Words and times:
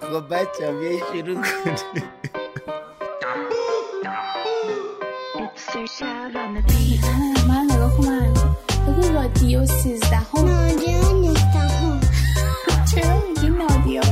خب 0.00 0.28
بچه 0.30 0.68
هم 0.68 0.82
یه 0.82 0.98
شروع 0.98 1.34
کنیم 1.34 1.74
من 7.48 7.66
نگاه 7.70 7.96
کن 7.96 8.34
بگو 8.86 9.14
رادیو 9.14 9.66
سیزدهم 9.66 10.46
چرا 12.90 13.18
میگی 13.28 13.48
نادیا 13.48 14.02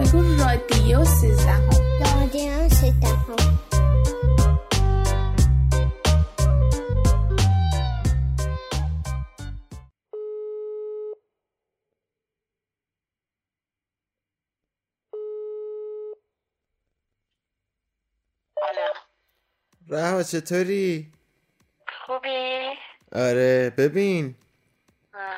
بگو 0.00 0.22
رادیو 0.22 1.04
سیزدهم 1.04 1.70
رها 19.90 20.22
چطوری؟ 20.22 21.12
خوبی؟ 22.06 22.74
آره 23.12 23.70
ببین. 23.78 24.34
ها، 25.14 25.34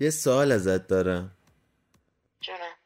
یه 0.00 0.10
سوال 0.10 0.52
ازت 0.52 0.86
دارم. 0.86 1.36
جونم. 2.40 2.76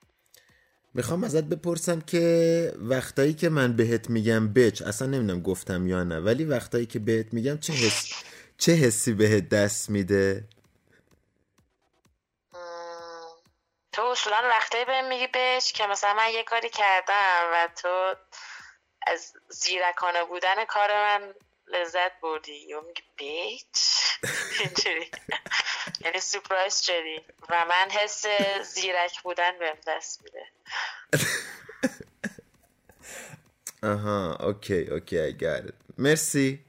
می‌خوام 0.94 1.24
ازت 1.24 1.44
بپرسم 1.44 2.00
که 2.00 2.72
وقتایی 2.78 3.34
که 3.34 3.48
من 3.48 3.76
بهت 3.76 4.10
میگم 4.10 4.52
بچ 4.52 4.82
اصلا 4.82 5.08
نمی‌دونم 5.08 5.42
گفتم 5.42 5.86
یا 5.86 6.04
نه 6.04 6.20
ولی 6.20 6.44
وقتایی 6.44 6.86
که 6.86 6.98
بهت 6.98 7.34
میگم 7.34 7.58
چه 7.58 7.72
حس 7.72 8.12
چه 8.58 8.72
حسی 8.72 9.12
بهت 9.12 9.48
دست 9.48 9.90
میده؟ 9.90 10.48
تو 13.92 14.02
اصولا 14.02 14.36
وقتایی 14.44 14.84
بهم 14.84 15.08
میگی 15.08 15.26
بهش 15.26 15.72
که 15.72 15.86
مثلا 15.86 16.14
من 16.14 16.30
یه 16.34 16.44
کاری 16.44 16.68
کردم 16.68 17.42
و 17.52 17.68
تو 17.82 18.14
از 19.06 19.32
زیرکانه 19.48 20.24
بودن 20.24 20.64
کار 20.64 20.88
من 20.94 21.34
لذت 21.68 22.20
بردی. 22.20 22.52
یا 22.68 22.80
میگی 22.80 23.02
bitch؟ 23.16 23.64
اینجوری. 24.60 25.10
یعنی 26.00 26.20
surprise 26.20 26.80
شدی. 26.80 27.24
و 27.48 27.64
من 27.64 27.90
حس 27.90 28.26
زیرک 28.62 29.22
بودن 29.22 29.58
بهم 29.58 29.78
دست 29.86 30.22
میده. 30.24 30.46
آها 33.82 34.36
okay 34.40 34.82
okay 34.90 35.32
I 35.32 35.36
got 35.42 35.70
it. 35.70 35.74
مرسی. 35.98 36.64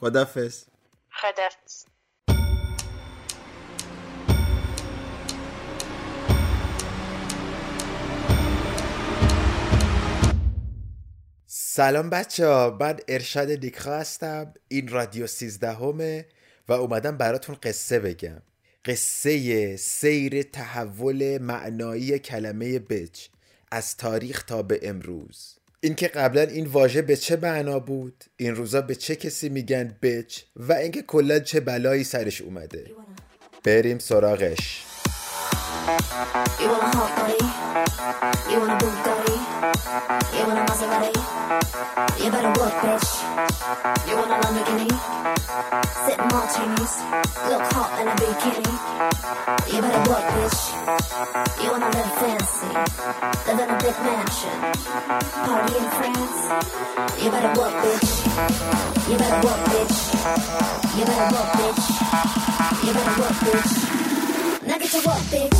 خدافز 0.00 0.66
خدافز 1.12 1.86
سلام 11.78 12.10
بچه 12.10 12.46
ها 12.46 12.76
من 12.80 12.96
ارشاد 13.08 13.50
نیکخا 13.50 13.96
هستم 13.96 14.54
این 14.68 14.88
رادیو 14.88 15.26
سیزدهمه 15.26 16.26
و 16.68 16.72
اومدم 16.72 17.16
براتون 17.16 17.56
قصه 17.62 17.98
بگم 17.98 18.42
قصه 18.84 19.76
سیر 19.76 20.42
تحول 20.42 21.38
معنایی 21.38 22.18
کلمه 22.18 22.78
بچ 22.78 23.26
از 23.72 23.96
تاریخ 23.96 24.42
تا 24.42 24.62
به 24.62 24.80
امروز 24.82 25.54
اینکه 25.80 26.08
قبلا 26.08 26.42
این 26.42 26.66
واژه 26.66 27.02
به 27.02 27.16
چه 27.16 27.36
معنا 27.36 27.78
بود 27.78 28.24
این 28.36 28.54
روزا 28.54 28.80
به 28.80 28.94
چه 28.94 29.16
کسی 29.16 29.48
میگن 29.48 29.96
بچ 30.02 30.40
و 30.56 30.72
اینکه 30.72 31.02
کلا 31.02 31.38
چه 31.38 31.60
بلایی 31.60 32.04
سرش 32.04 32.40
اومده 32.40 32.90
بریم 33.64 33.98
سراغش 33.98 34.84
You 36.60 36.68
want 36.68 36.82
a 36.82 36.96
hot 36.96 37.10
body? 37.16 37.38
You 38.50 38.58
want 38.60 38.72
a 38.72 38.86
Bugatti? 38.86 39.37
You 39.58 39.64
want 40.46 40.54
a 40.54 40.62
Maserati? 40.70 41.18
You 42.22 42.30
better 42.30 42.52
work, 42.60 42.74
bitch. 42.78 43.10
You 44.06 44.14
want 44.14 44.30
a 44.30 44.38
Lamborghini? 44.38 44.86
Sip 46.06 46.20
martinis, 46.30 46.94
look 47.50 47.66
hot 47.74 47.90
in 47.98 48.06
a 48.06 48.14
bikini. 48.22 48.70
You 49.74 49.82
better 49.82 50.02
work, 50.06 50.26
bitch. 50.38 50.62
You 51.58 51.68
wanna 51.72 51.90
live 51.90 52.12
fancy, 52.22 52.70
live 53.50 53.58
in 53.58 53.68
a 53.68 53.78
big 53.82 53.96
mansion, 54.06 54.58
party 55.42 55.74
in 55.74 55.86
France. 55.98 56.38
You 57.18 57.28
better 57.34 57.52
work, 57.58 57.74
bitch. 57.82 58.10
You 59.10 59.16
better 59.18 59.40
work, 59.42 59.60
bitch. 59.74 59.96
You 60.98 61.04
better 61.04 61.28
work, 61.34 61.50
bitch. 61.58 61.84
You 62.86 62.92
better 62.94 63.14
work, 63.18 63.36
bitch. 63.42 63.74
Now 64.68 64.78
get 64.78 64.90
to 64.90 65.00
work, 65.02 65.22
bitch. 65.34 65.58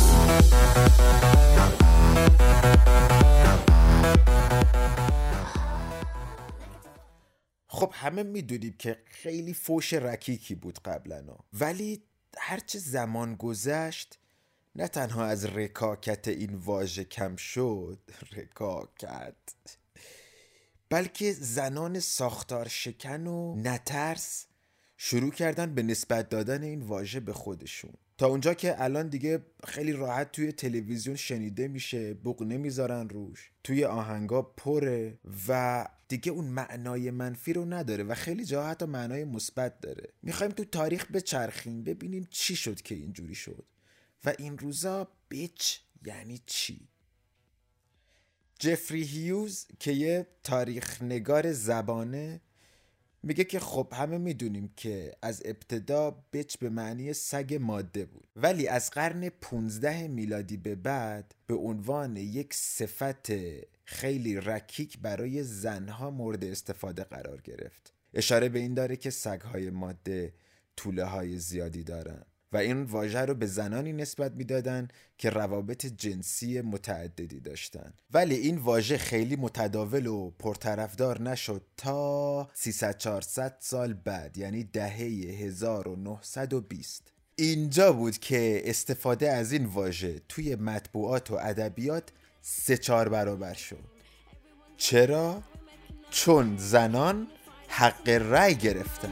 خب 7.67 7.91
همه 7.93 8.23
می‌دونیم 8.23 8.75
که 8.79 8.97
خیلی 9.05 9.53
فوش 9.53 9.93
رکیکی 9.93 10.55
بود 10.55 10.79
قبلا 10.79 11.23
ولی 11.53 12.03
هرچه 12.37 12.79
زمان 12.79 13.35
گذشت 13.35 14.19
نه 14.75 14.87
تنها 14.87 15.25
از 15.25 15.45
رکاکت 15.45 16.27
این 16.27 16.55
واژه 16.55 17.03
کم 17.03 17.35
شد 17.35 17.99
رکاکت 18.37 19.35
بلکه 20.89 21.33
زنان 21.33 21.99
ساختار 21.99 22.67
شکن 22.67 23.27
و 23.27 23.55
نترس 23.55 24.45
شروع 24.97 25.31
کردن 25.31 25.75
به 25.75 25.83
نسبت 25.83 26.29
دادن 26.29 26.63
این 26.63 26.81
واژه 26.81 27.19
به 27.19 27.33
خودشون. 27.33 27.93
تا 28.19 28.27
اونجا 28.27 28.53
که 28.53 28.83
الان 28.83 29.07
دیگه 29.07 29.45
خیلی 29.67 29.91
راحت 29.91 30.31
توی 30.31 30.51
تلویزیون 30.51 31.15
شنیده 31.15 31.67
میشه 31.67 32.13
بوق 32.13 32.43
نمی‌ذارن 32.43 33.09
روش 33.09 33.51
توی 33.63 33.85
آهنگا 33.85 34.41
پره 34.41 35.19
و 35.47 35.87
دیگه 36.07 36.31
اون 36.31 36.45
معنای 36.45 37.11
منفی 37.11 37.53
رو 37.53 37.65
نداره 37.65 38.03
و 38.03 38.13
خیلی 38.13 38.45
جا 38.45 38.67
حتی 38.67 38.85
معنای 38.85 39.25
مثبت 39.25 39.81
داره. 39.81 40.09
می‌خوایم 40.23 40.51
تو 40.51 40.65
تاریخ 40.65 41.11
بچرخیم 41.11 41.83
ببینیم 41.83 42.27
چی 42.29 42.55
شد 42.55 42.81
که 42.81 42.95
اینجوری 42.95 43.35
شد. 43.35 43.65
و 44.25 44.33
این 44.37 44.57
روزا 44.57 45.07
بیچ 45.29 45.79
یعنی 46.05 46.41
چی؟ 46.45 46.87
جفری 48.59 49.03
هیوز 49.03 49.67
که 49.79 49.91
یه 49.91 50.27
تاریخ 50.43 51.01
نگار 51.01 51.51
زبانه 51.51 52.41
میگه 53.23 53.43
که 53.43 53.59
خب 53.59 53.93
همه 53.95 54.17
می‌دونیم 54.17 54.73
که 54.75 55.15
از 55.21 55.41
ابتدا 55.45 56.11
بچ 56.33 56.57
به 56.57 56.69
معنی 56.69 57.13
سگ 57.13 57.57
ماده 57.61 58.05
بود. 58.05 58.27
ولی 58.35 58.67
از 58.67 58.91
قرن 58.91 59.29
15 59.29 60.07
میلادی 60.07 60.57
به 60.57 60.75
بعد 60.75 61.35
به 61.47 61.55
عنوان 61.55 62.17
یک 62.17 62.53
صفت 62.53 63.31
خیلی 63.85 64.35
رکیک 64.35 64.99
برای 64.99 65.43
زنها 65.43 66.11
مورد 66.11 66.43
استفاده 66.43 67.03
قرار 67.03 67.41
گرفت. 67.41 67.93
اشاره 68.13 68.49
به 68.49 68.59
این 68.59 68.73
داره 68.73 68.95
که 68.95 69.09
سگهای 69.09 69.69
ماده 69.69 70.33
طوله 70.75 71.03
های 71.03 71.37
زیادی 71.37 71.83
دارن. 71.83 72.25
و 72.51 72.57
این 72.57 72.83
واژه 72.83 73.19
رو 73.19 73.33
به 73.33 73.45
زنانی 73.45 73.93
نسبت 73.93 74.31
می‌دادن 74.31 74.87
که 75.17 75.29
روابط 75.29 75.85
جنسی 75.85 76.61
متعددی 76.61 77.39
داشتن. 77.39 77.93
ولی 78.11 78.35
این 78.35 78.57
واژه 78.57 78.97
خیلی 78.97 79.35
متداول 79.35 80.05
و 80.05 80.29
پرطرفدار 80.29 81.21
نشد 81.21 81.61
تا 81.77 82.49
300 82.53 82.97
400 82.97 83.55
سال 83.59 83.93
بعد 83.93 84.37
یعنی 84.37 84.63
دهه 84.63 84.97
1920 84.97 87.11
اینجا 87.35 87.93
بود 87.93 88.17
که 88.17 88.61
استفاده 88.65 89.31
از 89.31 89.51
این 89.51 89.65
واژه 89.65 90.21
توی 90.29 90.55
مطبوعات 90.55 91.31
و 91.31 91.35
ادبیات 91.35 92.09
سه 92.41 92.77
چهار 92.77 93.09
برابر 93.09 93.53
شد. 93.53 93.83
چرا؟ 94.77 95.43
چون 96.11 96.57
زنان 96.57 97.27
حق 97.69 98.09
رأی 98.09 98.55
گرفتن. 98.55 99.09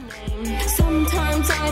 Sometimes 0.78 1.50
I 1.50 1.68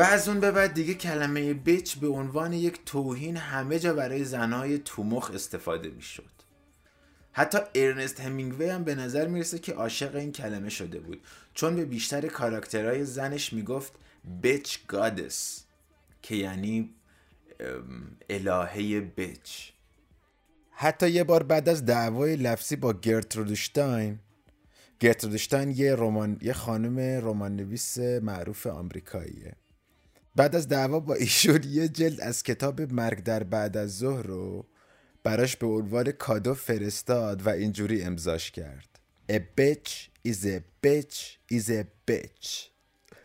و 0.00 0.02
از 0.02 0.28
اون 0.28 0.40
به 0.40 0.50
بعد 0.50 0.74
دیگه 0.74 0.94
کلمه 0.94 1.54
بیچ 1.54 1.96
به 1.96 2.08
عنوان 2.08 2.52
یک 2.52 2.80
توهین 2.86 3.36
همه 3.36 3.78
جا 3.78 3.94
برای 3.94 4.24
زنهای 4.24 4.78
تومخ 4.78 5.30
استفاده 5.34 5.90
می‌شد. 5.90 6.30
حتی 7.32 7.58
ارنست 7.74 8.20
همینگوی 8.20 8.68
هم 8.68 8.84
به 8.84 8.94
نظر 8.94 9.26
می‌رسه 9.26 9.58
که 9.58 9.72
عاشق 9.72 10.14
این 10.14 10.32
کلمه 10.32 10.68
شده 10.68 11.00
بود. 11.00 11.22
چون 11.54 11.76
به 11.76 11.84
بیشتر 11.84 12.28
کاراکترهای 12.28 13.04
زنش 13.04 13.52
می‌گفت 13.52 13.92
بیچ 14.42 14.86
گادس 14.86 15.64
که 16.22 16.36
یعنی 16.36 16.94
الهه 18.30 19.00
بیچ 19.00 19.72
حتی 20.70 21.10
یه 21.10 21.24
بار 21.24 21.42
بعد 21.42 21.68
از 21.68 21.84
دعوای 21.84 22.36
لفظی 22.36 22.76
با 22.76 22.92
گرترودشتاین 22.92 24.18
گرترودشتاین 25.00 25.70
یه 25.70 25.94
رمان 25.94 26.38
یه 26.42 26.52
خانم 26.52 26.98
رمان 26.98 27.56
نویس 27.56 27.98
معروف 27.98 28.66
آمریکاییه. 28.66 29.59
بعد 30.36 30.56
از 30.56 30.68
دعوا 30.68 31.00
با 31.00 31.14
ایشون 31.14 31.60
یه 31.68 31.88
جلد 31.88 32.20
از 32.20 32.42
کتاب 32.42 32.80
مرگ 32.80 33.22
در 33.22 33.42
بعد 33.42 33.76
از 33.76 33.98
ظهر 33.98 34.22
رو 34.22 34.66
براش 35.22 35.56
به 35.56 35.66
عنوان 35.66 36.12
کادو 36.12 36.54
فرستاد 36.54 37.46
و 37.46 37.48
اینجوری 37.48 38.02
امضاش 38.02 38.50
کرد. 38.50 38.98
A 39.32 39.38
bitch 39.60 39.90
is 40.28 40.46
a 40.46 40.60
bitch 40.86 41.38
is 41.52 41.70
a 41.70 41.84
bitch. 42.10 42.70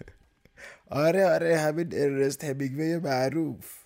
آره 0.89 1.25
آره 1.25 1.57
همین 1.57 1.89
ارنست 1.93 2.43
همینگوی 2.43 2.97
معروف. 2.97 3.85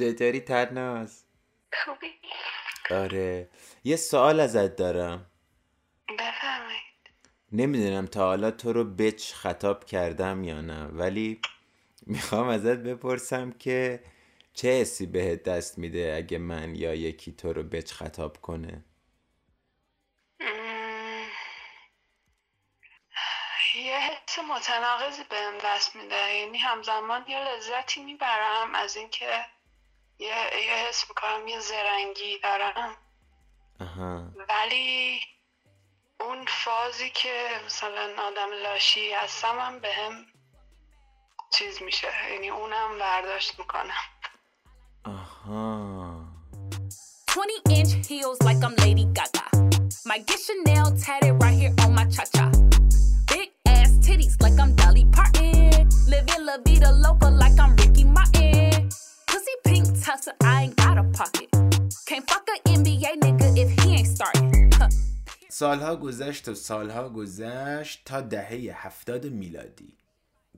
چطوری 0.00 0.40
تناز 0.40 1.24
خوبی. 1.72 2.14
آره. 2.90 3.48
یه 3.84 3.96
سوال 3.96 4.40
ازت 4.40 4.76
دارم. 4.76 5.26
بفرمایید. 6.18 6.80
نمی‌دونم 7.52 8.06
تا 8.06 8.26
حالا 8.26 8.50
تو 8.50 8.72
رو 8.72 8.84
بچ 8.84 9.32
خطاب 9.32 9.84
کردم 9.84 10.44
یا 10.44 10.60
نه 10.60 10.84
ولی 10.84 11.40
می‌خوام 12.06 12.48
ازت 12.48 12.76
بپرسم 12.76 13.52
که 13.52 14.04
چه 14.54 14.68
حسی 14.68 15.06
بهت 15.06 15.42
دست 15.42 15.78
میده 15.78 16.14
اگه 16.16 16.38
من 16.38 16.74
یا 16.74 16.94
یکی 16.94 17.32
تو 17.32 17.52
رو 17.52 17.62
بچ 17.62 17.92
خطاب 17.92 18.36
کنه. 18.40 18.84
یه 23.76 23.98
حس 23.98 24.38
متناقضی 24.38 25.22
بهم 25.30 25.58
دست 25.64 25.96
میده. 25.96 26.34
یعنی 26.34 26.58
همزمان 26.58 27.24
یه 27.28 27.38
لذتی 27.38 28.04
می‌برم 28.04 28.74
از 28.74 28.96
اینکه 28.96 29.44
یه 30.19 30.27
یه 30.65 30.87
حس 30.87 31.05
میکنم 31.09 31.47
یه 31.47 31.59
زرنگی 31.59 32.39
دارم 32.43 32.95
آها 33.81 34.31
ولی 34.49 35.19
اون 36.19 36.45
فازی 36.45 37.09
که 37.09 37.47
مثلا 37.65 38.09
آدم 38.27 38.49
لاشی 38.63 39.11
هستم 39.13 39.59
هم 39.59 39.79
به 39.79 39.93
هم 39.93 40.25
چیز 41.53 41.81
میشه 41.81 42.07
یعنی 42.31 42.49
اونم 42.49 42.99
برداشت 42.99 43.59
میکنم 43.59 43.93
آها 45.05 46.25
20 47.35 47.69
inch 47.69 48.07
heels 48.07 48.39
like 48.47 48.63
I'm 48.63 48.75
Lady 48.77 49.05
Gaga. 49.17 49.45
Might 50.05 50.25
get 50.27 50.39
Chanel 50.39 50.95
tatted 51.03 51.35
right 51.43 51.57
here 51.61 51.73
on 51.83 51.93
my 51.93 52.05
cha 52.05 52.23
cha. 52.35 52.49
Big 53.27 53.49
ass 53.65 53.91
titties 54.05 54.35
like 54.41 54.57
I'm 54.59 54.73
Dolly 54.75 55.05
Parton. 55.11 55.89
Living 56.07 56.45
La 56.45 56.57
Vida 56.65 56.91
Loca 56.91 57.27
like 57.27 57.59
I'm 57.59 57.75
Ricky 57.75 58.05
Martin. 58.05 58.38
Tussle, 60.10 60.32
I 60.42 60.62
ain't 60.62 60.76
got 60.76 60.98
a 60.98 61.04
pocket. 61.18 61.48
Can't 62.08 62.26
fuck 62.30 62.46
a 62.54 62.56
NBA 62.76 63.10
nigga 63.24 63.48
if 63.62 63.70
he 63.80 63.88
ain't 63.98 64.08
starting. 64.16 64.70
سالها 65.48 65.96
گذشت 65.96 66.48
و 66.48 66.54
سالها 66.54 67.08
گذشت 67.08 68.02
تا 68.04 68.20
دهه 68.20 68.86
هفتاد 68.86 69.26
میلادی. 69.26 69.96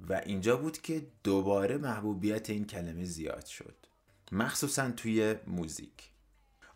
و 0.08 0.22
اینجا 0.26 0.56
بود 0.56 0.78
که 0.78 1.06
دوباره 1.24 1.78
محبوبیت 1.78 2.50
این 2.50 2.66
کلمه 2.66 3.04
زیاد 3.04 3.46
شد. 3.46 3.74
مخصوصا 4.32 4.90
توی 4.90 5.34
موزیک. 5.46 6.10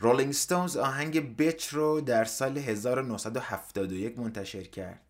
رولینگ 0.00 0.32
ستونز 0.32 0.76
آهنگ 0.76 1.36
بچ 1.36 1.68
رو 1.68 2.00
در 2.00 2.24
سال 2.24 2.58
1971 2.58 4.18
منتشر 4.18 4.64
کرد. 4.64 5.00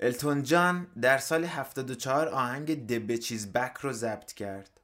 التون 0.00 0.42
جان 0.42 0.86
در 1.02 1.18
سال 1.18 1.44
74 1.44 2.28
آهنگ 2.28 2.86
دبچیز 2.86 3.52
بک 3.52 3.76
رو 3.76 3.92
ضبط 3.92 4.32
کرد. 4.32 4.77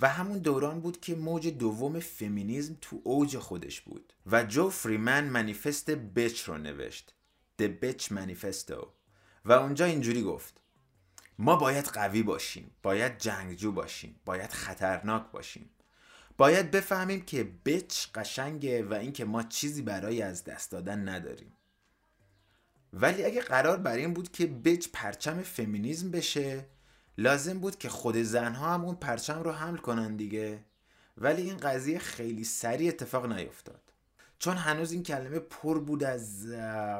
و 0.00 0.08
همون 0.08 0.38
دوران 0.38 0.80
بود 0.80 1.00
که 1.00 1.14
موج 1.14 1.48
دوم 1.48 2.00
فمینیزم 2.00 2.76
تو 2.80 3.00
اوج 3.04 3.38
خودش 3.38 3.80
بود 3.80 4.12
و 4.26 4.44
جو 4.44 4.70
فریمن 4.70 5.24
منیفست 5.24 5.90
بچ 5.90 6.40
رو 6.40 6.58
نوشت. 6.58 7.14
The 7.62 7.66
Bitch 7.82 8.02
Manifesto. 8.02 8.86
و 9.44 9.52
اونجا 9.52 9.84
اینجوری 9.84 10.22
گفت. 10.22 10.60
ما 11.38 11.56
باید 11.56 11.84
قوی 11.84 12.22
باشیم 12.22 12.70
باید 12.82 13.18
جنگجو 13.18 13.72
باشیم 13.72 14.20
باید 14.24 14.50
خطرناک 14.50 15.30
باشیم. 15.30 15.70
باید 16.36 16.70
بفهمیم 16.70 17.20
که 17.20 17.44
بچ 17.64 18.06
قشنگه 18.14 18.82
و 18.82 18.94
اینکه 18.94 19.24
ما 19.24 19.42
چیزی 19.42 19.82
برای 19.82 20.22
از 20.22 20.44
دست 20.44 20.72
دادن 20.72 21.08
نداریم. 21.08 21.52
ولی 22.92 23.24
اگه 23.24 23.40
قرار 23.40 23.76
بر 23.76 23.96
این 23.96 24.14
بود 24.14 24.32
که 24.32 24.46
بچ 24.46 24.88
پرچم 24.92 25.42
فمینیزم 25.42 26.10
بشه 26.10 26.66
لازم 27.18 27.58
بود 27.58 27.78
که 27.78 27.88
خود 27.88 28.16
زنها 28.16 28.74
هم 28.74 28.84
اون 28.84 28.94
پرچم 28.94 29.42
رو 29.42 29.52
حمل 29.52 29.76
کنن 29.76 30.16
دیگه. 30.16 30.64
ولی 31.18 31.42
این 31.42 31.56
قضیه 31.56 31.98
خیلی 31.98 32.44
سریع 32.44 32.88
اتفاق 32.88 33.26
نیفتاد. 33.32 33.80
چون 34.38 34.56
هنوز 34.56 34.92
این 34.92 35.02
کلمه 35.02 35.38
پر 35.38 35.78
بود 35.80 36.04
از 36.04 36.46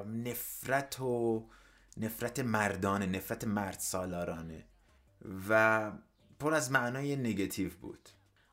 نفرت 0.06 1.00
و 1.00 1.46
نفرت 1.96 2.40
مردانه 2.40 3.06
نفرت 3.06 3.44
مرد 3.44 3.78
سالارانه 3.78 4.64
و 5.48 5.92
پر 6.38 6.54
از 6.54 6.72
معنای 6.72 7.16
نگتیو 7.16 7.70
بود. 7.80 8.08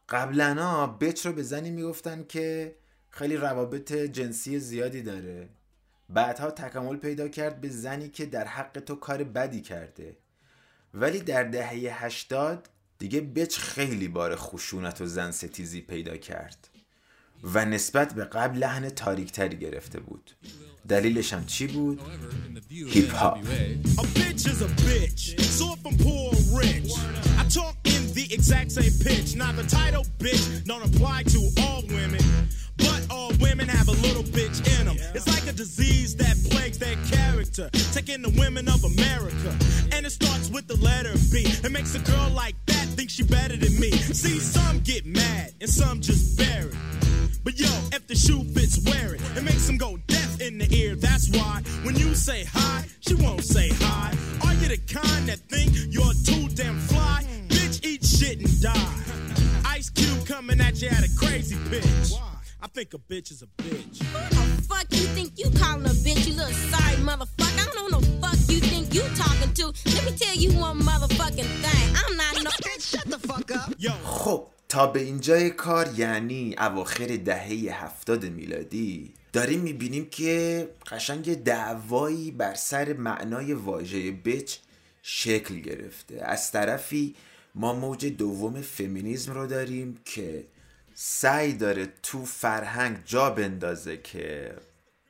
قبلا 0.09 0.87
بچ 0.87 1.25
رو 1.25 1.33
به 1.33 1.43
زنی 1.43 1.71
می‌گفتن 1.71 2.23
که 2.23 2.75
خیلی 3.09 3.37
روابط 3.37 3.93
جنسی 3.93 4.59
زیادی 4.59 5.01
داره. 5.01 5.49
بعدها 6.09 6.51
تکامل 6.51 6.97
پیدا 6.97 7.27
کرد 7.27 7.61
به 7.61 7.69
زنی 7.69 8.09
که 8.09 8.25
در 8.25 8.47
حق 8.47 8.79
تو 8.79 8.95
کار 8.95 9.23
بدی 9.23 9.61
کرده. 9.61 10.17
ولی 10.93 11.19
در 11.19 11.43
دهه 11.43 12.05
هشتاد 12.05 12.69
دیگه 12.99 13.21
بچ 13.21 13.57
خیلی 13.57 14.07
بار 14.07 14.35
خشونت 14.35 15.01
و 15.01 15.05
زن 15.05 15.31
ستیزی 15.31 15.81
پیدا 15.81 16.17
کرد 16.17 16.67
و 17.43 17.65
نسبت 17.65 18.13
به 18.13 18.25
قبل 18.25 18.57
لحن 18.57 18.89
تاریکتری 18.89 19.57
گرفته 19.57 19.99
بود. 19.99 20.31
دلیلش 20.89 21.33
هم 21.33 21.45
چی 21.45 21.67
بود؟ 21.67 22.01
هیپ 22.69 23.15
هاپ 23.15 23.37
women, 33.51 33.67
have 33.67 33.89
a 33.89 33.97
little 34.07 34.23
bitch 34.23 34.59
in 34.79 34.85
them. 34.85 34.95
It's 35.13 35.27
like 35.27 35.45
a 35.45 35.51
disease 35.51 36.15
that 36.15 36.37
plagues 36.49 36.77
their 36.77 36.95
character, 37.11 37.69
taking 37.91 38.21
the 38.21 38.29
women 38.39 38.69
of 38.69 38.81
America. 38.83 39.51
And 39.91 40.05
it 40.05 40.11
starts 40.11 40.49
with 40.49 40.67
the 40.67 40.77
letter 40.77 41.11
B. 41.31 41.43
It 41.43 41.69
makes 41.69 41.93
a 41.93 41.99
girl 41.99 42.29
like 42.29 42.55
that 42.67 42.85
think 42.95 43.09
she 43.09 43.23
better 43.23 43.57
than 43.57 43.77
me. 43.77 43.91
See, 43.91 44.39
some 44.39 44.79
get 44.79 45.05
mad 45.05 45.51
and 45.59 45.69
some 45.69 45.99
just 45.99 46.37
bear 46.37 46.67
it. 46.67 46.75
But 47.43 47.59
yo, 47.59 47.67
if 47.91 48.07
the 48.07 48.15
shoe 48.15 48.43
fits, 48.55 48.79
wear 48.85 49.15
it. 49.15 49.21
It 49.35 49.43
makes 49.43 49.67
them 49.67 49.77
go 49.77 49.97
deaf 50.07 50.39
in 50.39 50.57
the 50.57 50.73
ear. 50.73 50.95
That's 50.95 51.29
why 51.31 51.61
when 51.83 51.95
you 51.97 52.15
say 52.15 52.45
hi, 52.45 52.85
she 53.01 53.15
won't 53.15 53.43
say 53.43 53.69
hi. 53.73 54.13
Are 54.45 54.53
you 54.53 54.69
the 54.69 54.77
kind 54.77 55.27
that 55.27 55.39
think 55.49 55.71
you're 55.89 56.15
too 56.23 56.47
damn 56.55 56.79
fly? 56.79 57.25
Bitch, 57.49 57.83
eat 57.83 58.05
shit 58.05 58.39
and 58.39 58.61
die. 58.61 58.95
Ice 59.65 59.89
Cube 59.89 60.25
coming 60.25 60.61
at 60.61 60.81
you 60.81 60.87
at 60.87 61.03
a 61.03 61.09
crazy 61.17 61.57
pitch. 61.69 62.13
I 62.63 62.67
think 62.67 62.93
a 62.93 62.99
bitch 62.99 63.31
is 63.31 63.41
a 63.41 63.47
bitch. 63.63 63.97
Who 64.03 64.19
the 64.35 64.61
fuck 64.69 64.85
you 64.91 65.05
think 65.17 65.31
you 65.35 65.49
calling 65.59 65.83
a 65.85 65.95
bitch, 66.05 66.27
you 66.27 66.35
little 66.35 66.53
sorry 66.69 66.97
motherfucker? 67.09 67.57
I 67.59 67.65
don't 67.65 67.75
know 67.77 67.87
no 67.97 68.01
fuck 68.21 68.37
you 68.53 68.59
think 68.59 68.93
you 68.93 69.01
talking 69.23 69.51
to. 69.59 69.65
Let 69.95 70.03
me 70.05 70.11
tell 70.23 70.35
you 70.35 70.51
one 70.67 70.79
motherfucking 70.79 71.51
thing. 71.63 71.85
I'm 71.99 72.13
not 72.21 72.33
no 72.43 72.51
bitch. 72.65 72.83
Shut 72.91 73.07
the 73.09 73.17
fuck 73.17 73.49
up. 73.51 73.73
Yo, 73.79 73.91
خب 74.03 74.47
تا 74.69 74.87
به 74.87 75.01
اینجای 75.01 75.49
کار 75.49 75.99
یعنی 75.99 76.55
اواخر 76.57 77.17
دهه 77.17 77.83
هفتاد 77.83 78.25
میلادی 78.25 79.13
داریم 79.33 79.59
می‌بینیم 79.59 80.05
که 80.09 80.69
قشنگ 80.91 81.43
دعوایی 81.43 82.31
بر 82.31 82.53
سر 82.53 82.93
معنای 82.93 83.53
واژه 83.53 84.11
بچ 84.11 84.55
شکل 85.03 85.59
گرفته 85.59 86.21
از 86.21 86.51
طرفی 86.51 87.15
ما 87.55 87.73
موج 87.73 88.05
دوم 88.05 88.61
فمینیزم 88.61 89.33
رو 89.33 89.47
داریم 89.47 89.97
که 90.05 90.45
سعی 90.93 91.53
داره 91.53 91.93
تو 92.03 92.25
فرهنگ 92.25 92.97
جا 93.05 93.29
بندازه 93.29 93.97
که 93.97 94.55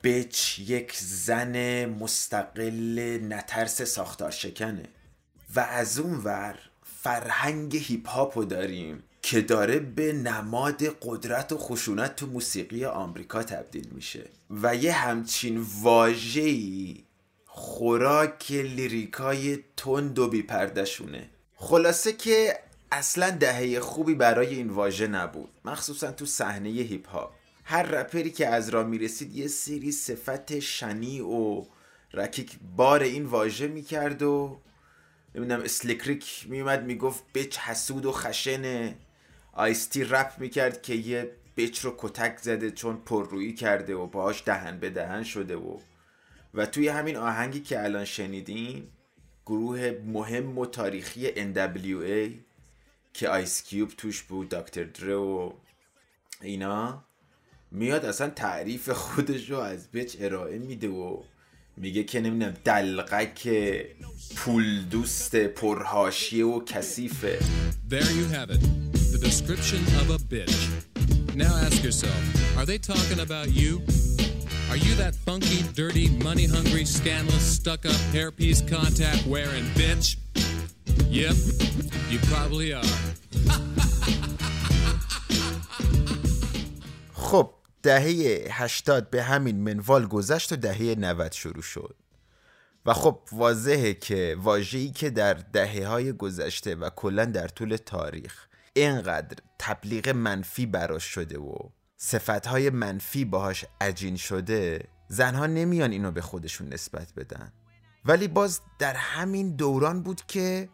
bitch 0.04 0.60
یک 0.60 0.98
زن 0.98 1.86
مستقل 1.86 3.20
نترس 3.24 3.82
ساختار 3.82 4.32
شکنه 4.32 4.84
و 5.56 5.60
از 5.60 6.00
اون 6.00 6.18
ور 6.24 6.60
فرهنگ 6.84 7.76
هیپ 7.76 8.10
هاپ 8.10 8.38
رو 8.38 8.46
داریم 8.46 9.04
که 9.22 9.42
داره 9.42 9.80
به 9.80 10.14
نماد 10.14 10.84
قدرت 11.02 11.52
و 11.52 11.58
خشونت 11.58 12.16
تو 12.16 12.28
موسیقی 12.28 12.86
آمریکا 12.86 13.44
تبدیل 13.44 13.88
میشه. 13.92 14.30
و 14.50 14.76
یه 14.76 14.92
همچین 14.92 15.66
واژه‌ای 15.82 17.04
خوراک 17.46 18.52
lyric 18.52 19.42
ای 19.42 19.60
تند 19.78 20.20
و 20.20 20.28
بی‌پرده‌شونه 20.28 21.30
خلاصه 21.56 22.14
که 22.14 22.60
اصلا 22.92 23.30
دهه 23.30 23.80
خوبی 23.80 24.16
برای 24.16 24.56
این 24.56 24.70
واژه 24.70 25.08
نبود 25.08 25.50
مخصوصا 25.66 26.12
تو 26.12 26.26
صحنه 26.26 26.70
هیپ 26.70 27.08
هاپ 27.10 27.32
هر 27.64 27.84
رپری 27.84 28.32
که 28.32 28.48
از 28.48 28.70
راه 28.70 28.84
می‌رسید 28.84 29.36
یه 29.36 29.48
سری 29.48 29.92
صفت 29.92 30.60
شنیع 30.60 31.22
و 31.22 31.66
رکیک 32.14 32.60
بار 32.76 33.04
این 33.04 33.26
واژه 33.26 33.68
می‌کرد 33.68 34.22
و 34.22 34.62
نمی‌دونم 35.36 35.62
Slick 35.62 36.08
Rick 36.08 36.46
میومد 36.50 36.84
می‌گفت 36.84 37.24
bitch 37.34 37.58
حسود 37.58 38.06
و 38.06 38.12
خشنه. 38.12 38.96
Ice-T 39.54 40.04
رپ 40.04 40.32
می‌کرد 40.38 40.82
که 40.82 40.94
یه 40.94 41.32
bitch 41.58 41.80
رو 41.80 41.96
کتک 41.98 42.38
زده 42.38 42.72
چون 42.72 42.98
پررویی 42.98 43.54
کرده 43.54 43.96
و 43.96 44.08
باهاش 44.08 44.44
دهن 44.46 44.80
به 44.80 44.90
دهن 44.90 45.24
شده 45.24 45.56
و 45.56 45.78
و 46.54 46.66
توی 46.66 46.88
همین 46.88 47.18
آهنگی 47.18 47.60
که 47.60 47.84
الان 47.84 48.06
شنیدین 48.06 48.88
گروه 49.46 49.92
مهم 50.06 50.58
و 50.58 50.66
تاریخی 50.66 51.54
NWA 51.54 52.51
که 53.14 53.30
آیس 53.30 53.64
کیوب 53.64 53.90
توش 53.90 54.22
بود 54.22 54.50
دکتر 54.50 54.84
در 54.84 55.10
و 55.10 55.54
اینا 56.42 57.04
میاد 57.72 58.06
اصلا 58.06 58.30
تعریف 58.30 58.90
خودش 58.90 59.50
رو 59.50 59.58
از 59.58 59.92
بچ 59.92 60.16
ارائه 60.20 60.58
میده 60.58 60.90
و 60.90 61.24
میگه 61.78 62.04
که 62.04 62.22
نمی‌دونم 62.22 62.54
دلقک 62.66 63.50
پول 64.36 64.82
دوست 64.82 65.36
پرهاشیه 65.36 66.46
و 66.46 66.64
کثیفه 66.64 67.40
There 67.90 68.12
you 68.20 68.26
have 68.38 68.50
it. 68.56 68.62
The 69.14 69.20
description 69.30 69.82
of 70.02 70.08
a 70.18 70.20
bitch. 70.34 70.58
Now 71.36 71.54
ask 71.68 71.84
yourself, 71.84 72.22
are 72.58 72.66
they 72.66 72.78
talking 72.78 73.20
about 73.28 73.50
you? 73.62 73.82
Are 74.72 74.78
you 74.86 74.96
that 75.04 75.14
funky, 75.28 75.64
dirty, 75.74 76.08
money 76.30 76.46
hungry, 76.46 76.86
scandalous, 76.86 77.46
stuck 77.60 77.86
up, 77.86 78.00
hairpiece 78.16 78.62
contact 78.76 79.26
wearing 79.28 79.66
bitch? 79.80 80.16
Yep, 81.12 81.36
you 82.12 82.20
probably 82.32 82.74
are. 82.74 83.12
خب 87.14 87.54
دهه 87.84 88.48
80 88.52 89.10
به 89.10 89.24
همین 89.24 89.58
منوال 89.58 90.08
گذشت 90.08 90.52
و 90.52 90.56
دهه 90.56 90.96
90 91.00 91.32
شروع 91.32 91.62
شد 91.62 91.96
و 92.86 92.94
خب 92.94 93.20
واضحه 93.32 93.94
که 93.94 94.36
واژه‌ای 94.40 94.92
که 94.92 95.10
در 95.10 95.34
دهه 95.34 95.88
های 95.88 96.14
گذشته 96.14 96.76
و 96.76 96.90
کلا 96.90 97.26
در 97.26 97.48
طول 97.48 97.76
تاریخ 97.76 98.48
اینقدر 98.74 99.38
تبلیغ 99.60 100.10
منفی 100.10 100.66
براش 100.66 101.04
شده 101.04 101.40
و 101.40 101.56
صفتهای 101.98 102.70
منفی 102.70 103.26
باهاش 103.26 103.66
عجین 103.82 104.16
شده 104.16 104.88
زنها 105.08 105.46
نمیان 105.46 105.92
اینو 105.92 106.12
به 106.12 106.22
خودشون 106.22 106.74
نسبت 106.74 107.14
بدن 107.14 107.52
ولی 108.06 108.28
باز 108.28 108.62
در 108.80 108.94
همین 108.94 109.56
دوران 109.56 110.04
بود 110.04 110.22
که 110.28 110.70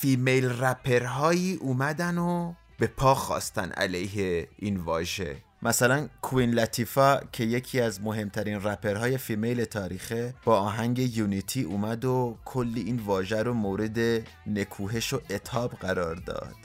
female 0.00 0.44
رپرهایی 0.44 1.54
اومدن 1.54 2.18
و 2.18 2.54
به 2.78 2.86
پا 2.86 3.14
خواستن 3.14 3.70
علیه 3.70 4.48
این 4.56 4.76
واژه 4.76 5.36
مثلا 5.62 6.08
Queen 6.22 6.50
Latifah 6.50 7.20
که 7.32 7.44
یکی 7.44 7.80
از 7.80 8.00
مهمترین 8.00 8.62
رپرهای 8.62 9.18
female 9.18 9.64
تاریخه 9.64 10.34
با 10.44 10.60
آهنگ 10.60 10.98
U.N.I.T.Y. 10.98 11.62
اومد 11.62 12.04
و 12.04 12.36
کلی 12.44 12.80
این 12.80 12.96
واژه 12.96 13.42
رو 13.42 13.54
مورد 13.54 13.98
نکوهش 14.46 15.12
و 15.12 15.20
عتاب 15.30 15.72
قرار 15.72 16.14
داد 16.14 16.56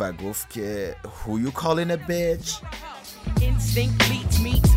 و 0.00 0.12
گفت 0.12 0.50
که 0.50 0.96
Who 1.04 1.30
you 1.30 1.50
calling 1.50 1.90
a 1.90 1.98
bitch? 2.10 2.62
Instinct 3.40 3.98
leads 4.10 4.40
me 4.44 4.55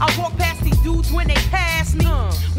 I 0.00 0.06
walked 0.18 0.38
past 0.38 0.60
these 0.62 0.80
dudes 0.88 1.08
when 1.16 1.26
they 1.32 1.40
passed 1.50 1.94
me. 1.94 2.06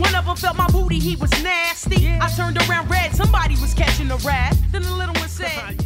One 0.06 0.14
of 0.20 0.26
them 0.26 0.38
felt 0.44 0.58
my 0.64 0.68
booty, 0.76 1.00
he 1.00 1.16
was 1.24 1.32
nasty. 1.44 2.00
I 2.26 2.28
turned 2.38 2.58
around 2.64 2.86
red, 2.90 3.10
somebody 3.22 3.56
was 3.64 3.74
catching 3.82 4.10
the 4.18 4.18
wrath. 4.30 4.54
Then 4.72 4.84
the 4.84 4.96
little 5.02 5.16
one 5.24 5.30
said, 5.30 5.78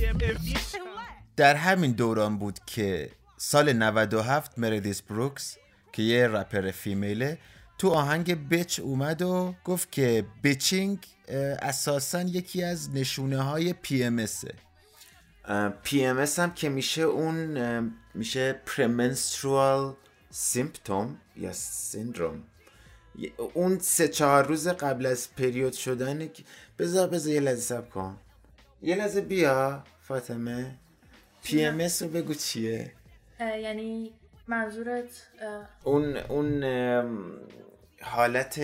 در 1.37 1.55
همین 1.55 1.91
دوران 1.91 2.37
بود 2.37 2.59
که 2.65 3.11
سال 3.37 3.73
97 3.73 4.59
Meredith 4.59 5.01
Brooks 5.01 5.57
که 5.93 6.03
یه 6.03 6.27
رپر 6.27 6.71
female 6.71 7.28
ه 7.28 7.37
تو 7.77 7.89
آهنگ 7.89 8.49
Bitch 8.49 8.79
اومد 8.79 9.21
و 9.21 9.55
گفت 9.65 9.91
که 9.91 10.25
bitching 10.43 10.99
اساسا 11.61 12.21
یکی 12.21 12.63
از 12.63 12.89
نشونه 12.93 13.41
های 13.41 13.73
PMS 13.73 14.25
PMS 15.83 16.25
هم 16.37 16.53
که 16.53 16.69
میشه 16.69 17.01
اون 17.01 17.93
میشه 18.13 18.53
premenstrual 18.53 19.95
symptom 20.29 21.17
یا 21.35 21.53
syndrome 21.53 22.43
یه- 23.15 23.31
اون 23.53 23.79
سه 23.79 24.07
چهار 24.07 24.45
روز 24.47 24.67
قبل 24.67 25.05
از 25.05 25.35
پریود 25.35 25.73
شدن 25.73 26.27
بذار 26.79 27.07
بذار 27.07 27.33
یه 27.33 27.39
لحظه 27.39 27.61
صبر 27.61 27.89
کن. 27.89 28.17
یه 28.81 28.95
لحظه 28.95 29.21
بیا 29.21 29.83
فاطمه. 30.01 30.75
PMS 31.43 31.81
رو 32.01 32.07
بگو 32.07 32.33
چیه؟ 32.33 32.91
یعنی 33.39 34.13
منظورت 34.47 35.27
اون 35.83 36.17
اون 36.17 36.63
حالت 38.01 38.59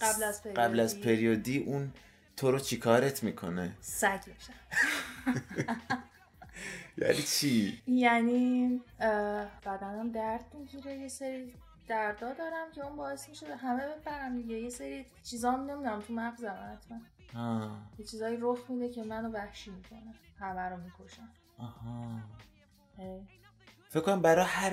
قبل 0.00 0.22
از 0.22 0.42
پریودی. 0.42 0.60
قبل 0.62 0.80
از 0.80 1.00
پریودی 1.00 1.58
اون 1.58 1.92
تو 2.36 2.50
رو 2.50 2.58
چیکارت 2.58 3.22
می‌کنه؟ 3.22 3.76
سگ 3.80 4.20
میشه. 4.26 4.52
یعنی 6.98 7.22
چی؟ 7.22 7.82
یعنی 7.86 8.80
بدنم 9.66 10.12
درد 10.12 10.44
می‌گیره 10.58 10.98
یه 10.98 11.08
سری 11.08 11.54
دردا 11.88 12.32
دارم 12.32 12.72
که 12.74 12.86
اون 12.86 12.96
باعث 12.96 13.28
میشه 13.28 13.46
به 13.46 13.56
همه 13.56 13.82
بپرم 13.86 14.36
دیگه. 14.36 14.60
یه 14.60 14.70
سری 14.70 15.06
چیزا 15.22 15.52
هم 15.52 15.60
نمی‌دونم 15.60 16.00
تو 16.00 16.12
مغزم 16.12 16.56
حتما. 16.72 16.98
یه 17.98 18.04
چیزایی 18.04 18.38
رخ 18.40 18.70
میده 18.70 18.88
که 18.88 19.02
منو 19.02 19.28
وحشی 19.28 19.70
می‌کنه 19.70 20.14
همه 20.38 20.60
رو 20.60 20.76
می‌کشن 20.76 21.28
آها. 21.58 22.20
فکر 23.88 24.00
کنم 24.00 24.22
برای 24.22 24.44
هر 24.44 24.72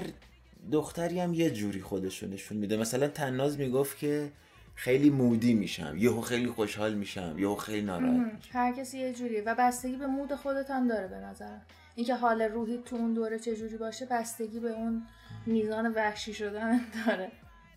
دختری 0.71 1.19
هم 1.19 1.33
یه 1.33 1.49
جوری 1.49 1.81
خودشو 1.81 2.27
نشون 2.27 2.57
میده. 2.57 2.77
مثلا 2.77 3.07
تناز 3.07 3.59
می‌گفت 3.59 3.97
که 3.97 4.31
خیلی 4.75 5.09
مودی 5.09 5.53
میشم 5.53 5.97
یهو 5.97 6.21
خیلی 6.21 6.47
خوشحال 6.47 6.93
میشم 6.93 7.39
یهو 7.39 7.55
خیلی 7.55 7.81
ناراحت 7.81 8.31
هر 8.51 8.71
کسی 8.73 8.97
یه 8.97 9.13
جوریه 9.13 9.43
و 9.45 9.55
بستگی 9.55 9.95
به 9.95 10.07
مود 10.07 10.35
خودت 10.35 10.71
هم 10.71 10.87
داره 10.87 11.07
به 11.07 11.15
نظرم. 11.15 11.61
اینکه 11.97 12.15
حال 12.15 12.41
روحی 12.41 12.77
تو 12.77 12.95
اون 12.95 13.13
دوره 13.13 13.39
چه 13.39 13.55
جوری 13.55 13.77
باشه 13.77 14.05
بستگی 14.05 14.59
به 14.59 14.69
اون 14.69 15.07
میزان 15.45 15.93
وحشی 15.93 16.33
شدن 16.33 16.79
داره. 17.05 17.31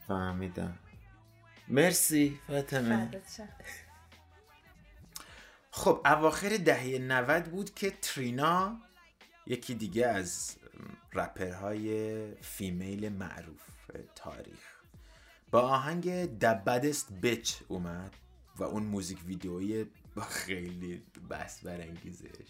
فهمیدم. 0.09 0.79
مرسی 1.69 2.41
فاطمه. 2.47 3.11
خب 5.71 6.01
اواخر 6.05 6.57
دهه 6.57 6.99
90 6.99 7.45
بود 7.45 7.75
که 7.75 7.91
ترینا 7.91 8.81
یکی 9.47 9.75
دیگه 9.75 10.07
از 10.07 10.57
رپرهای 11.13 12.35
فیمیل 12.35 13.09
معروف 13.09 13.63
تاریخ. 14.15 14.81
با 15.51 15.61
آهنگ 15.61 16.39
The 16.39 16.55
Baddest 16.67 17.25
Bitch 17.25 17.53
اومد 17.69 18.15
و 18.57 18.65
اون 18.65 18.83
موزیک 18.83 19.19
ویدئوی 19.27 19.87
خیلی 20.29 21.03
بس 21.31 21.65
برانگیزش. 21.65 22.49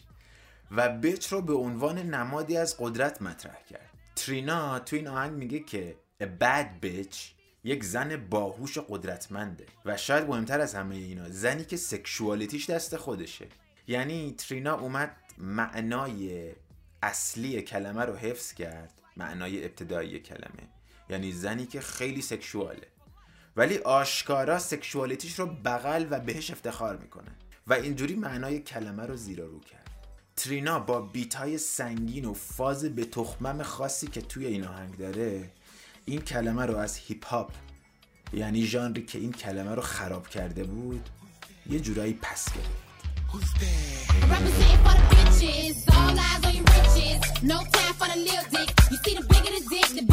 و 0.70 0.88
بیچ 0.88 1.26
رو 1.32 1.42
به 1.42 1.54
عنوان 1.54 1.98
نمادی 1.98 2.56
از 2.56 2.76
قدرت 2.78 3.22
مطرح 3.22 3.62
کرد. 3.70 3.90
ترینا 4.16 4.78
تو 4.78 4.96
این 4.96 5.08
آهنگ 5.08 5.32
میگه 5.32 5.60
که 5.60 5.96
A 6.22 6.26
bad 6.42 6.84
bitch 6.84 7.16
یک 7.64 7.84
زن 7.84 8.16
باهوش 8.16 8.78
قدرتمنده 8.78 9.66
و 9.84 9.96
شاید 9.96 10.28
مهمتر 10.28 10.60
از 10.60 10.74
همه 10.74 10.94
اینا 10.96 11.28
زنی 11.28 11.64
که 11.64 11.76
سکشوالیتیش 11.76 12.70
دست 12.70 12.96
خودشه. 12.96 13.46
یعنی 13.86 14.34
ترینا 14.38 14.80
اومد 14.80 15.16
معنای 15.38 16.52
اصلی 17.02 17.62
کلمه 17.62 18.04
رو 18.04 18.16
حفظ 18.16 18.52
کرد 18.52 18.92
معنای 19.16 19.64
ابتدایی 19.64 20.18
کلمه. 20.18 20.68
یعنی 21.08 21.32
زنی 21.32 21.66
که 21.66 21.80
خیلی 21.80 22.22
سکشواله. 22.22 22.86
ولی 23.56 23.78
آشکارا 23.78 24.58
سکشوالیتیش 24.58 25.38
رو 25.38 25.46
بغل 25.46 26.06
و 26.10 26.20
بهش 26.20 26.50
افتخار 26.50 26.96
می‌کنه 26.96 27.30
و 27.66 27.72
اینجوری 27.72 28.14
معنای 28.14 28.58
کلمه 28.60 29.06
رو 29.06 29.16
زیرا 29.16 29.46
رو 29.46 29.60
کرد. 29.60 29.79
ترینا 30.40 30.78
با 30.78 31.00
بیت 31.00 31.34
های 31.34 31.58
سنگین 31.58 32.24
و 32.24 32.34
فاز 32.34 32.84
به 32.84 33.04
تخمم 33.04 33.62
خاصی 33.62 34.06
که 34.06 34.20
توی 34.20 34.46
این 34.46 34.64
آهنگ 34.64 34.96
داره 34.96 35.50
این 36.04 36.20
کلمه 36.20 36.66
رو 36.66 36.76
از 36.76 36.96
هیپ 36.96 37.26
هاپ 37.26 37.52
یعنی 38.32 38.66
ژانری 38.66 39.04
که 39.04 39.18
این 39.18 39.32
کلمه 39.32 39.74
رو 39.74 39.82
خراب 39.82 40.28
کرده 40.28 40.64
بود 40.64 41.08
یه 41.70 41.80
جورایی 41.80 42.12
پس 42.22 42.48
گرفت 42.52 42.90
Representing 44.32 44.80
for 44.84 44.94
the 44.98 45.04
bitches, 45.12 45.76
all 45.96 46.18
eyes 46.26 46.42
on 46.48 46.52
your 46.58 46.66
riches. 46.74 47.20
No 47.52 47.58
time 47.74 47.94
for 48.00 48.08
the 48.12 48.18
lil 48.26 48.44
dick. 48.54 48.70
You 48.90 48.98
see, 49.04 49.14
the 49.18 49.24
bigger 49.32 49.52
the 49.56 49.62
dick, 49.72 49.88
the 49.98 50.04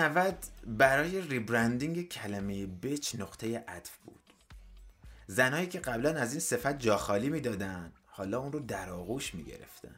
90 0.00 0.34
برای 0.66 1.20
ریبرندینگ 1.20 2.08
کلمه 2.08 2.66
بچ 2.66 3.14
نقطه 3.14 3.58
عطف 3.68 3.96
بود. 3.96 4.32
زنایی 5.26 5.66
که 5.66 5.80
قبلا 5.80 6.20
از 6.20 6.32
این 6.32 6.40
صفت 6.40 6.78
جاخالی 6.78 7.28
می‌دادن 7.28 7.92
حالا 8.06 8.38
اون 8.38 8.52
رو 8.52 8.60
در 8.60 8.90
آغوش 8.90 9.34
می‌گرفتن. 9.34 9.94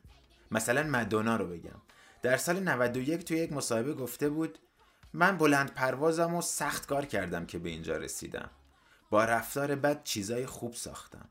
مثلا 0.50 0.82
مدونا 0.82 1.36
رو 1.36 1.46
بگم. 1.46 1.82
در 2.22 2.36
سال 2.36 2.60
91 2.60 3.24
توی 3.24 3.38
یک 3.38 3.52
مصاحبه 3.52 3.94
گفته 3.94 4.28
بود 4.28 4.58
من 5.12 5.38
بلند 5.38 5.74
پروازم 5.74 6.34
و 6.34 6.42
سخت 6.42 6.86
کار 6.86 7.06
کردم 7.06 7.46
که 7.46 7.58
به 7.58 7.68
اینجا 7.68 7.96
رسیدم. 7.96 8.50
با 9.10 9.24
رفتار 9.24 9.74
بد 9.74 10.04
چیزای 10.04 10.46
خوب 10.46 10.74
ساختم. 10.74 11.28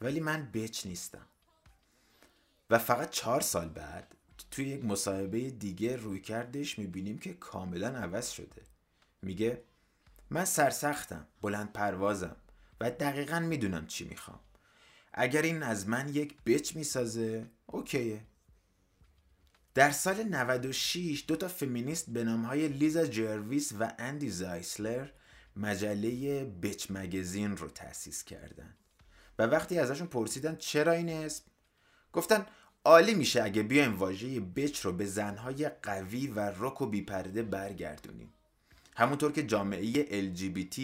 ولی 0.00 0.20
من 0.20 0.50
بچ 0.50 0.86
نیستم. 0.86 1.26
و 2.70 2.78
فقط 2.78 3.10
چهار 3.10 3.40
سال 3.40 3.68
بعد 3.68 4.13
توی 4.54 4.68
یک 4.68 4.84
مصاحبه 4.84 5.50
دیگه 5.50 5.96
روی 5.96 6.20
کردش 6.20 6.78
می‌بینیم 6.78 7.18
که 7.18 7.34
کاملا 7.34 7.88
عوض 7.88 8.30
شده. 8.30 8.62
میگه 9.22 9.62
من 10.30 10.44
سرسختم 10.44 11.26
بلند 11.42 11.72
پروازم 11.72 12.36
و 12.80 12.90
دقیقا 12.90 13.40
می‌دونم 13.40 13.86
چی 13.86 14.04
می‌خوام. 14.04 14.40
اگر 15.12 15.42
این 15.42 15.62
از 15.62 15.88
من 15.88 16.08
یک 16.08 16.42
بچ 16.42 16.76
می‌سازه 16.76 17.46
اوکیه. 17.66 18.20
در 19.74 19.90
سال 19.90 20.22
96 20.22 21.24
دو 21.28 21.36
تا 21.36 21.48
فمینیست 21.48 22.10
به 22.10 22.24
نام 22.24 22.42
های 22.42 22.68
لیزا 22.68 23.06
جرویس 23.06 23.72
و 23.80 23.92
اندی 23.98 24.30
زایسلر 24.30 25.08
مجله 25.56 26.44
بچ 26.44 26.86
مگزین 26.90 27.56
رو 27.56 27.68
تأسیس 27.68 28.24
کردن. 28.24 28.76
و 29.38 29.42
وقتی 29.42 29.78
ازشون 29.78 30.06
پرسیدن 30.06 30.56
چرا 30.56 30.92
این 30.92 31.08
اسم 31.08 31.44
گفتن 32.12 32.46
عالی 32.84 33.14
میشه 33.14 33.42
اگه 33.42 33.62
بیایم 33.62 33.96
واژه 33.96 34.40
بچ 34.40 34.80
رو 34.80 34.92
به 34.92 35.06
زنهای 35.06 35.68
قوی 35.68 36.26
و 36.26 36.40
رک 36.40 36.82
و 36.82 36.86
بیپرده 36.86 37.42
برگردونیم. 37.42 38.32
همونطور 38.96 39.32
که 39.32 39.42
جامعه 39.42 40.04
LGBT 40.30 40.80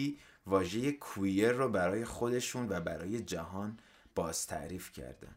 واژه 0.47 0.91
کویر 0.91 1.51
رو 1.51 1.69
برای 1.69 2.05
خودشون 2.05 2.69
و 2.69 2.79
برای 2.79 3.19
جهان 3.19 3.77
باز 4.15 4.47
تعریف 4.47 4.91
کردن 4.91 5.35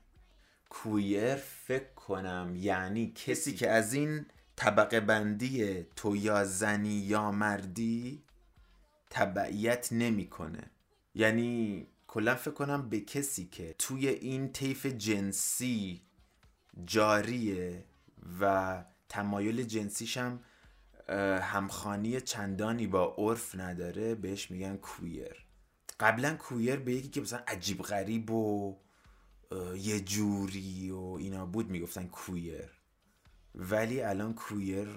کویر 0.71 1.35
فکر 1.35 1.95
کنم 1.95 2.53
یعنی 2.57 3.13
کسی 3.15 3.55
که 3.55 3.71
از 3.71 3.93
این 3.93 4.27
طبقه 4.57 5.01
بندی 5.01 5.83
تو 5.97 6.17
یا 6.17 6.45
زنی 6.45 6.95
یا 6.95 7.31
مردی 7.31 8.23
تبعیت 9.11 9.89
نمی‌کنه. 9.93 10.71
یعنی 11.15 11.87
کلا 12.07 12.35
فکر 12.35 12.51
کنم 12.55 12.89
به 12.89 13.01
کسی 13.01 13.49
که 13.53 13.75
توی 13.79 14.09
این 14.09 14.53
طیف 14.53 14.87
جنسی 14.87 16.03
جاریه 16.85 17.85
و 18.41 18.85
تمایل 19.09 19.63
جنسیش 19.63 20.17
هم 20.17 20.41
همخانی 21.43 22.21
چندانی 22.21 22.87
با 22.87 23.15
عرف 23.19 23.55
نداره 23.55 24.15
بهش 24.15 24.51
میگن 24.51 24.77
کویر. 24.77 25.47
قبلا 26.01 26.37
کویر 26.37 26.77
به 26.77 26.93
یکی 26.93 27.09
که 27.09 27.21
مثلا 27.21 27.43
عجیب 27.49 27.83
غریب 27.83 28.31
و 28.31 28.77
یه 29.77 30.01
جوری 30.01 30.91
و 30.91 30.99
اینا 30.99 31.47
بود 31.47 31.71
می‌گفتن 31.71 32.07
کویر. 32.07 32.71
ولی 33.55 34.01
الان 34.01 34.35
کویر 34.35 34.89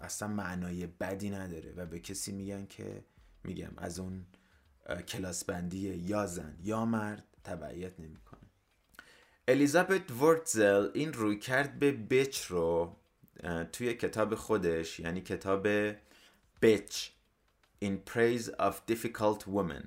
اصلا 0.00 0.28
معنای 0.28 0.86
بدی 0.86 1.30
نداره 1.30 1.72
و 1.72 1.86
به 1.86 2.00
کسی 2.00 2.32
میگن 2.32 2.66
که 2.66 3.04
میگم 3.44 3.72
از 3.76 3.98
اون 3.98 4.26
کلاس 5.08 5.44
بندی 5.44 5.78
یا 5.78 6.26
زن 6.26 6.56
یا 6.62 6.84
مرد 6.84 7.24
تبعیت 7.44 8.00
نمی‌کنه. 8.00 8.23
الیزابت 9.48 10.10
ورتزل 10.10 10.90
این 10.94 11.12
روی 11.12 11.38
کرد 11.38 11.78
به 11.78 11.92
بچ 11.92 12.44
رو 12.44 12.96
توی 13.72 13.94
کتاب 13.94 14.34
خودش 14.34 15.00
یعنی 15.00 15.20
کتاب 15.20 15.68
بچ 16.62 17.08
In 17.84 18.10
Praise 18.10 18.48
of 18.58 18.74
Difficult 18.92 19.40
Women 19.54 19.86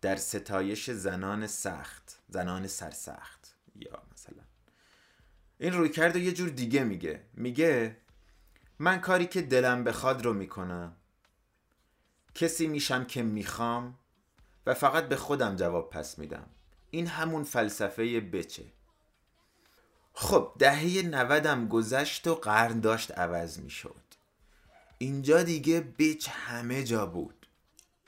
در 0.00 0.16
ستایش 0.16 0.90
زنان 0.90 1.46
سخت 1.46 2.22
زنان 2.28 2.66
سرسخت. 2.66 3.54
یا 3.76 4.02
مثلا. 4.12 4.42
این 5.58 5.72
روی 5.72 5.88
کرد 5.88 6.16
و 6.16 6.18
یه 6.18 6.32
جور 6.32 6.48
دیگه 6.48 6.84
میگه. 6.84 7.24
میگه 7.34 7.96
من 8.78 9.00
کاری 9.00 9.26
که 9.26 9.42
دلم 9.42 9.84
بخواد 9.84 10.24
رو 10.24 10.32
می‌کنم. 10.32 10.96
کسی 12.34 12.66
میشم 12.66 13.04
که 13.04 13.22
می‌خوام 13.22 13.98
و 14.66 14.74
فقط 14.74 15.08
به 15.08 15.16
خودم 15.16 15.56
جواب 15.56 15.90
پس 15.90 16.18
میدم. 16.18 16.46
این 16.90 17.06
همون 17.06 17.44
فلسفه 17.44 18.20
بچه. 18.20 18.64
خب 20.14 20.52
دهه 20.58 21.02
نودم 21.02 21.68
گذشت 21.68 22.26
و 22.26 22.34
قرن 22.34 22.80
داشت 22.80 23.18
عوض 23.18 23.58
می‌شد. 23.58 24.02
اینجا 24.98 25.42
دیگه 25.42 25.80
بچ 25.80 26.28
همه 26.28 26.84
جا 26.84 27.06
بود. 27.06 27.46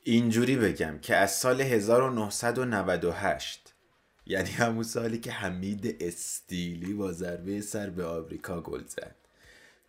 اینجوری 0.03 0.57
بگم 0.57 0.99
که 0.99 1.17
از 1.17 1.31
سال 1.31 1.61
1998 1.61 3.75
یعنی 4.27 4.51
همون 4.51 4.83
سالی 4.83 5.19
که 5.19 5.33
حمید 5.33 5.97
استیلی 6.01 6.95
با 6.95 7.13
ضربه 7.13 7.61
سر 7.61 7.91
به 7.91 8.07
آمریکا 8.07 8.61
گل 8.61 8.87
زد 8.87 9.15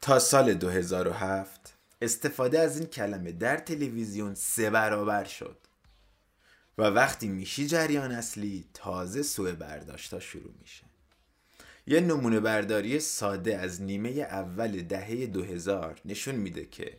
تا 0.01 0.19
سال 0.19 0.54
2007 0.54 1.73
استفاده 2.01 2.60
از 2.60 2.77
این 2.77 2.88
کلمه 2.88 3.32
در 3.32 3.58
تلویزیون 3.58 4.36
سه 4.36 4.69
برابر 4.69 5.23
شد. 5.23 5.58
و 6.77 6.84
وقتی 6.84 7.27
میشی 7.27 7.67
جریان 7.67 8.12
اصلی 8.12 8.65
تازه 8.73 9.23
سوء 9.23 9.51
برداشتا 9.51 10.19
شروع 10.19 10.53
میشه. 10.62 10.84
یه 11.88 11.99
نمونه 11.99 12.39
برداری 12.39 12.99
ساده 12.99 13.57
از 13.57 13.81
نیمه 13.81 14.10
اول 14.10 14.81
دهه 14.81 15.25
2000 15.25 16.01
نشون 16.05 16.36
میده 16.36 16.65
که 16.65 16.97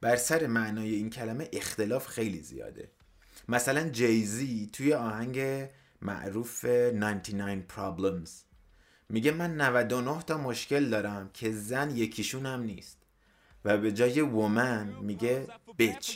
بر 0.00 0.16
سر 0.16 0.46
معنای 0.46 0.94
این 0.94 1.10
کلمه 1.10 1.48
اختلاف 1.52 2.06
خیلی 2.06 2.40
زیاده. 2.40 2.90
مثلا 3.48 3.88
جیزی 3.88 4.70
توی 4.72 4.94
آهنگ 4.94 5.68
معروف 6.02 6.64
99 6.64 7.64
Problems 7.76 8.30
میگه 9.08 9.32
من 9.32 9.56
99 9.56 10.22
تا 10.22 10.38
مشکل 10.38 10.90
دارم 10.90 11.30
که 11.34 11.52
زن 11.52 11.96
یکیشون 11.96 12.46
هم 12.46 12.62
نیست. 12.62 13.03
و 13.65 13.77
به 13.77 13.91
جای 13.91 14.21
وومن 14.21 14.93
میگه 15.01 15.47
bitch 15.79 16.09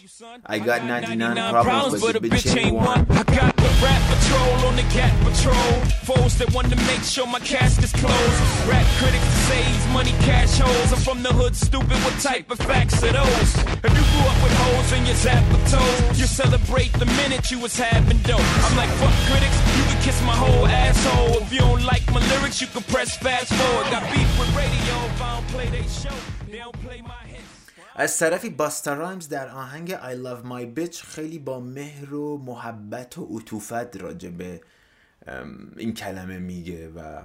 I 0.46 0.60
got 0.60 0.84
99 0.84 1.52
problems 1.52 2.02
but 2.02 2.14
the 2.14 2.20
bitch 2.20 2.56
ain't 2.58 2.76
one 2.76 3.06
I 3.10 3.24
got 3.24 3.56
the 3.58 3.64
rap 3.84 4.02
patrol 4.12 4.68
on 4.68 4.76
the 4.76 4.88
cat 4.98 5.14
patrol. 5.28 5.74
Foes 6.08 6.38
that 6.40 6.54
want 6.56 6.70
to 6.74 6.78
make 6.92 7.04
sure 7.04 7.28
my 7.28 7.40
casket's 7.40 7.94
closed. 8.02 8.40
Rap 8.72 8.88
critics 9.00 9.28
that 9.34 9.44
say 9.50 9.62
he's 9.72 9.88
money 9.98 10.16
cash 10.28 10.58
holes. 10.58 10.92
I'm 10.94 11.00
from 11.08 11.20
the 11.22 11.34
hood, 11.40 11.56
stupid. 11.56 11.98
What 12.06 12.18
type 12.20 12.50
of 12.50 12.60
facts 12.60 13.04
are 13.04 13.12
those? 13.12 13.50
If 13.88 13.92
you 13.98 14.06
grew 14.12 14.26
up 14.32 14.40
with 14.46 14.56
hoes 14.64 14.90
in 14.98 15.06
your 15.06 15.16
zap 15.16 15.44
of 15.56 15.62
toes, 15.70 16.20
you 16.20 16.26
celebrate 16.26 16.94
the 16.94 17.10
minute 17.22 17.52
you 17.52 17.60
was 17.60 17.76
having 17.78 18.20
dope. 18.30 18.50
I'm 18.66 18.76
like, 18.78 18.92
fuck 19.02 19.16
critics, 19.30 19.58
you 19.78 19.84
can 19.90 20.00
kiss 20.06 20.20
my 20.24 20.36
whole 20.44 20.66
asshole. 20.68 21.44
If 21.44 21.52
you 21.54 21.60
don't 21.60 21.84
like 21.84 22.06
my 22.14 22.22
lyrics, 22.32 22.62
you 22.62 22.68
can 22.68 22.84
press 22.84 23.18
fast 23.18 23.54
forward. 23.54 23.86
Got 23.92 24.04
beef 24.14 24.30
with 24.40 24.52
radio 24.56 24.96
if 25.12 25.22
I 25.22 25.36
don't 25.36 25.48
play 25.54 25.68
they 25.76 25.88
show. 25.88 26.16
They 26.50 26.60
don't 26.60 26.80
play 26.86 27.02
my 27.02 27.24
hits. 27.26 27.27
از 28.01 28.19
طرفی 28.19 28.51
باستا 28.51 28.95
رایمز 28.95 29.29
در 29.29 29.49
آهنگ 29.49 29.95
I 29.95 30.15
love 30.25 30.47
my 30.47 30.79
bitch 30.79 30.97
خیلی 30.97 31.39
با 31.39 31.61
مهر 31.61 32.15
و 32.15 32.39
محبت 32.39 33.19
و 33.19 33.25
عطوفت 33.25 33.97
راجع 33.97 34.29
به 34.29 34.61
این 35.77 35.95
کلمه 35.95 36.39
میگه 36.39 36.89
و 36.89 37.23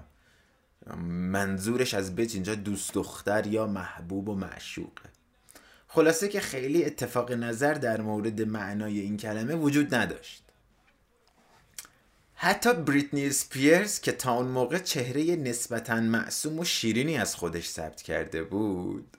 منظورش 1.08 1.94
از 1.94 2.16
بچ 2.16 2.34
اینجا 2.34 2.56
دوست 2.56 2.94
دختر 2.94 3.48
یا 3.48 3.68
محبوب 3.68 4.30
و 4.30 4.36
معشوقه 4.36 5.10
خلاصه 5.88 6.28
که 6.28 6.40
خیلی 6.40 6.86
اتفاق 6.86 7.32
نظر 7.32 7.74
در 7.74 8.02
مورد 8.02 8.42
معنای 8.42 9.00
این 9.00 9.18
کلمه 9.18 9.56
وجود 9.56 9.96
نداشت. 9.96 10.44
حتی 12.36 12.74
بریتنی 12.74 13.28
اسپیرز 13.28 14.00
که 14.00 14.12
تا 14.12 14.34
اون 14.34 14.48
موقع 14.48 14.78
چهره 14.78 15.36
نسبتا 15.36 16.02
معصوم 16.02 16.60
و 16.60 16.64
شیرینی 16.64 17.18
از 17.18 17.36
خودش 17.36 17.70
ثبت 17.70 18.02
کرده 18.02 18.44
بود 18.44 19.18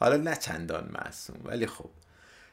حالا 0.00 0.16
نه 0.16 0.36
چندان 0.36 0.88
معصوم 0.92 1.36
ولی 1.44 1.66
خب 1.66 1.90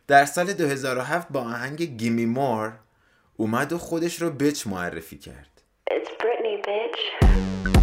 در 0.07 0.25
سال 0.25 0.53
2007 0.53 1.27
با 1.29 1.41
آهنگ 1.41 1.81
گیمی 1.81 2.25
مور 2.25 2.73
اومد 3.37 3.73
و 3.73 3.77
خودش 3.77 4.21
رو 4.21 4.29
بچ 4.29 4.67
معرفی 4.67 5.17
کرد 5.17 5.61
It's 5.91 6.09
Britney, 6.09 6.57
bitch. 6.67 7.76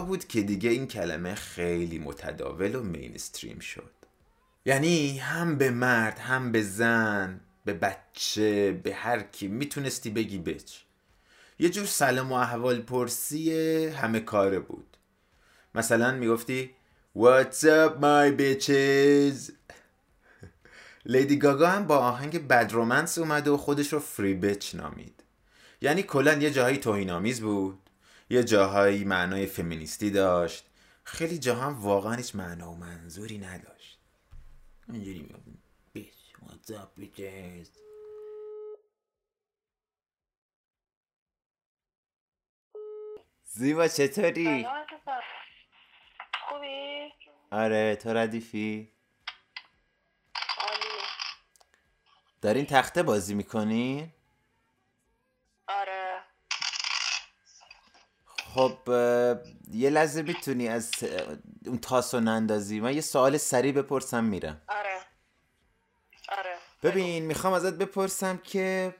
بود 0.00 0.28
که 0.28 0.42
دیگه 0.42 0.70
این 0.70 0.86
کلمه 0.86 1.34
خیلی 1.34 1.98
متداول 1.98 2.74
و 2.74 2.82
مینستریم 2.82 3.58
شد. 3.58 3.90
یعنی 4.64 5.18
هم 5.18 5.58
به 5.58 5.70
مرد 5.70 6.18
هم 6.18 6.52
به 6.52 6.62
زن 6.62 7.40
به 7.64 7.74
بچه 7.74 8.80
به 8.82 8.94
هر 8.94 9.22
کی 9.22 9.48
می‌تونستی 9.48 10.10
بگی 10.10 10.38
بچ 10.38 10.76
یه 11.58 11.68
جور 11.68 11.86
سلام 11.86 12.32
و 12.32 12.34
احوال 12.34 12.80
پرسی 12.80 13.86
همه 13.86 14.20
کاره 14.20 14.58
بود. 14.58 14.96
مثلا 15.74 16.12
می‌گفتی 16.12 16.70
What's 17.16 17.64
up 17.64 18.00
my 18.00 18.30
bitches? 18.38 19.52
لیدی 21.12 21.38
گاگا 21.38 21.68
هم 21.68 21.86
با 21.86 21.98
آهنگ 21.98 22.48
بد 22.48 22.72
رومنس 22.72 23.18
اومد 23.18 23.48
و 23.48 23.56
خودش 23.56 23.92
رو 23.92 23.98
فری 23.98 24.34
بچ 24.34 24.74
نامید. 24.74 25.22
یعنی 25.80 26.02
کلا 26.02 26.34
یه 26.34 26.50
جاهایی 26.50 26.78
توهین‌آمیز 26.78 27.40
بود. 27.40 27.87
یه 28.30 28.44
جاهایی 28.44 29.04
معنای 29.04 29.46
فمینیستی 29.46 30.10
داشت 30.10 30.70
خیلی 31.04 31.38
جاها 31.38 31.62
هم 31.62 31.80
واقعا 31.82 32.12
هیچ 32.12 32.34
معنا 32.34 32.72
و 32.72 32.76
منظوری 32.76 33.38
نداشت 33.38 33.98
اینجوری 34.92 35.34
زیبا 43.44 43.88
چطوری؟ 43.88 44.66
خوبی؟ 46.48 47.12
آره 47.50 47.96
تو 47.96 48.08
ردیفی؟ 48.12 48.92
دارین 52.40 52.66
تخته 52.66 53.02
بازی 53.02 53.34
می‌کنین؟ 53.34 54.12
خب 58.54 58.78
یه 59.70 59.90
لحظه 59.90 60.22
می‌تونی 60.22 60.68
از 60.68 60.90
اون 61.66 61.78
تاسو 61.78 62.20
نندازی. 62.20 62.80
من 62.80 62.94
یه 62.94 63.00
سوال 63.00 63.36
سریع 63.36 63.72
بپرسم 63.72 64.24
میرم. 64.24 64.62
آره. 64.68 65.00
آره. 66.28 66.56
ببین 66.82 67.26
می‌خوام 67.26 67.52
ازت 67.52 67.74
بپرسم 67.74 68.36
که 68.36 68.94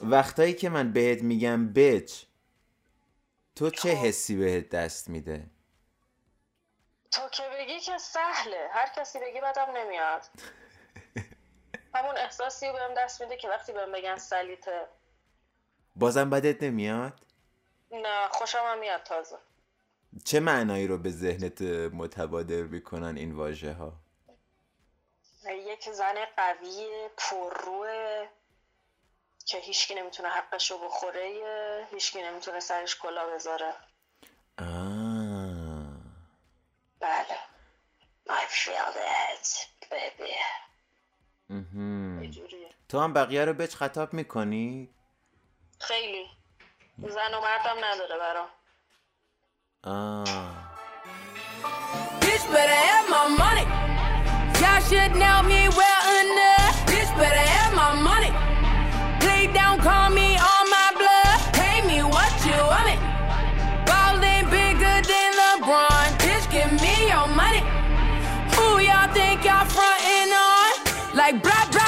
وقتایی 0.00 0.54
که 0.54 0.68
من 0.68 0.92
بهت 0.92 1.22
میگم 1.22 1.72
بچ 1.72 2.22
تو 3.56 3.70
چه 3.70 3.88
حسی 3.88 4.36
بهت 4.36 4.68
دست 4.68 5.08
میده؟ 5.08 5.46
تو 7.10 7.28
که 7.28 7.42
بگی 7.58 7.80
که 7.80 7.98
سهله. 7.98 8.68
هر 8.72 8.88
کسی 8.96 9.18
بگی 9.18 9.40
بدم 9.40 9.66
نمیاد. 9.76 10.22
همون 11.94 12.16
احساسی 12.16 12.66
رو 12.66 12.72
بهم 12.72 12.94
دست 12.96 13.22
میده 13.22 13.36
که 13.36 13.48
وقتی 13.48 13.72
بهم 13.72 13.92
بگن 13.92 14.16
سلیته 14.16 14.86
بازم 15.96 16.30
بدت 16.30 16.62
نمیاد؟ 16.62 17.23
نه 17.90 18.28
خوشم 18.28 18.62
هم 18.64 18.78
میاد 18.78 19.02
تازه. 19.02 19.38
چه 20.24 20.40
معنایی 20.40 20.86
رو 20.86 20.98
به 20.98 21.10
ذهنت 21.10 21.62
متبادر 21.92 22.62
می‌کنن 22.62 23.16
این 23.16 23.32
واژه 23.32 23.72
ها 23.72 23.92
یک 25.50 25.90
زن 25.90 26.14
قوی 26.36 27.08
پرروه 27.16 28.28
که 29.46 29.58
هیچکی 29.58 29.94
نمی‌تونه 29.94 30.28
حقش 30.28 30.70
رو 30.70 30.78
بخوره 30.78 31.88
هیچکی 31.90 32.22
نمی‌تونه 32.22 32.60
سرش 32.60 32.98
کلا 32.98 33.26
بذاره. 33.26 33.74
آه. 34.58 35.84
بله. 37.00 37.38
I 38.28 38.46
feel 38.46 38.88
that 38.94 39.46
baby. 39.90 40.34
تو 42.88 43.00
هم 43.00 43.12
بقیه 43.12 43.44
رو 43.44 43.52
بچ 43.54 43.74
خطاب 43.74 44.14
می‌کنی؟ 44.14 44.94
خیلی. 45.80 46.26
زن 47.01 47.33
و 47.33 47.41
مردم 47.41 47.85
نداره 47.85 48.17
برام 48.19 48.49
آه. 49.83 50.25
Bitch 52.21 52.45
better 52.53 52.79
have 52.89 53.05
my 53.15 53.25
money. 53.43 53.65
Y'all 54.61 54.81
should 54.89 55.13
know 55.23 55.37
me 55.51 55.61
well 55.79 56.03
enough. 56.23 56.75
Bitch 56.91 57.11
better 57.21 57.45
have 57.55 57.71
my 57.81 57.91
money. 58.09 58.31
Please 59.21 59.51
don't 59.59 59.79
call 59.87 60.07
me 60.19 60.29
on 60.53 60.63
my 60.77 60.89
blood. 60.99 61.39
Pay 61.59 61.77
me 61.89 61.97
what 62.15 62.33
you 62.47 62.59
want 62.71 62.85
me. 62.89 62.95
Ballin' 63.89 64.45
bigger 64.57 64.97
than 65.11 65.29
LeBron. 65.41 66.07
Bitch, 66.23 66.45
give 66.55 66.71
me 66.85 66.95
your 67.13 67.27
money. 67.41 67.63
Who 68.55 68.67
y'all 68.87 69.09
think 69.17 69.37
y'all 69.47 69.65
frontin' 69.75 70.31
on? 70.51 70.71
Like 71.19 71.35
blah 71.45 71.65
blah 71.73 71.82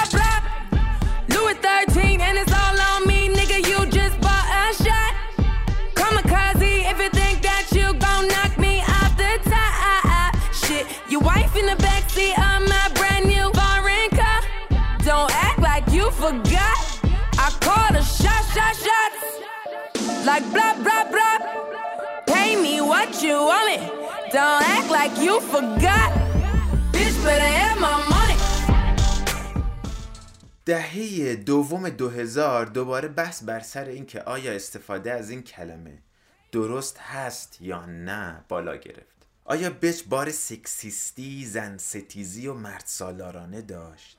in 11.59 11.66
the 11.66 11.79
backseat 11.83 12.37
of 12.49 12.69
my 12.69 12.87
brand 12.99 13.25
new 13.27 13.47
foreign 13.61 14.11
car. 14.21 14.40
Don't 15.09 15.33
act 15.49 15.59
like 15.71 15.87
you 15.97 16.11
forgot. 16.11 16.77
I 17.45 17.49
called 17.64 17.97
a 17.97 18.05
shot, 18.19 18.45
shot, 18.55 18.75
shots. 18.85 19.23
Like 20.29 20.45
blah, 20.55 20.75
blah, 20.85 21.05
blah. 21.14 21.37
Pay 22.27 22.51
me 22.64 22.81
what 22.81 23.23
you 23.23 23.37
want 23.51 23.66
me. 23.71 23.79
Don't 24.37 24.62
act 24.77 24.88
like 24.99 25.14
you 25.25 25.40
forgot. 25.55 26.09
Bitch, 26.92 27.16
better 27.25 27.51
have 27.61 27.79
my 27.81 27.97
money. 28.14 28.37
دهه 30.66 31.35
دوم 31.35 31.88
2000 31.88 32.64
دوباره 32.66 33.09
بحث 33.09 33.42
بر 33.42 33.61
سر 33.61 33.85
این 33.85 34.07
که 34.07 34.23
آیا 34.23 34.53
استفاده 34.53 35.12
از 35.12 35.31
این 35.31 35.42
کلمه 35.42 35.99
درست 36.53 36.99
هست 36.99 37.61
یا 37.61 37.87
نه 37.87 38.45
بالا 38.49 38.77
گرفت 38.77 39.15
آیا 39.48 39.70
بچ 39.70 40.02
بار 40.09 40.30
سکسیستی، 40.30 41.46
زن 41.46 41.76
ستیزی 41.76 42.46
و 42.46 42.54
مرد 42.54 42.82
سالارانه 42.87 43.62
داشت؟ 43.62 44.18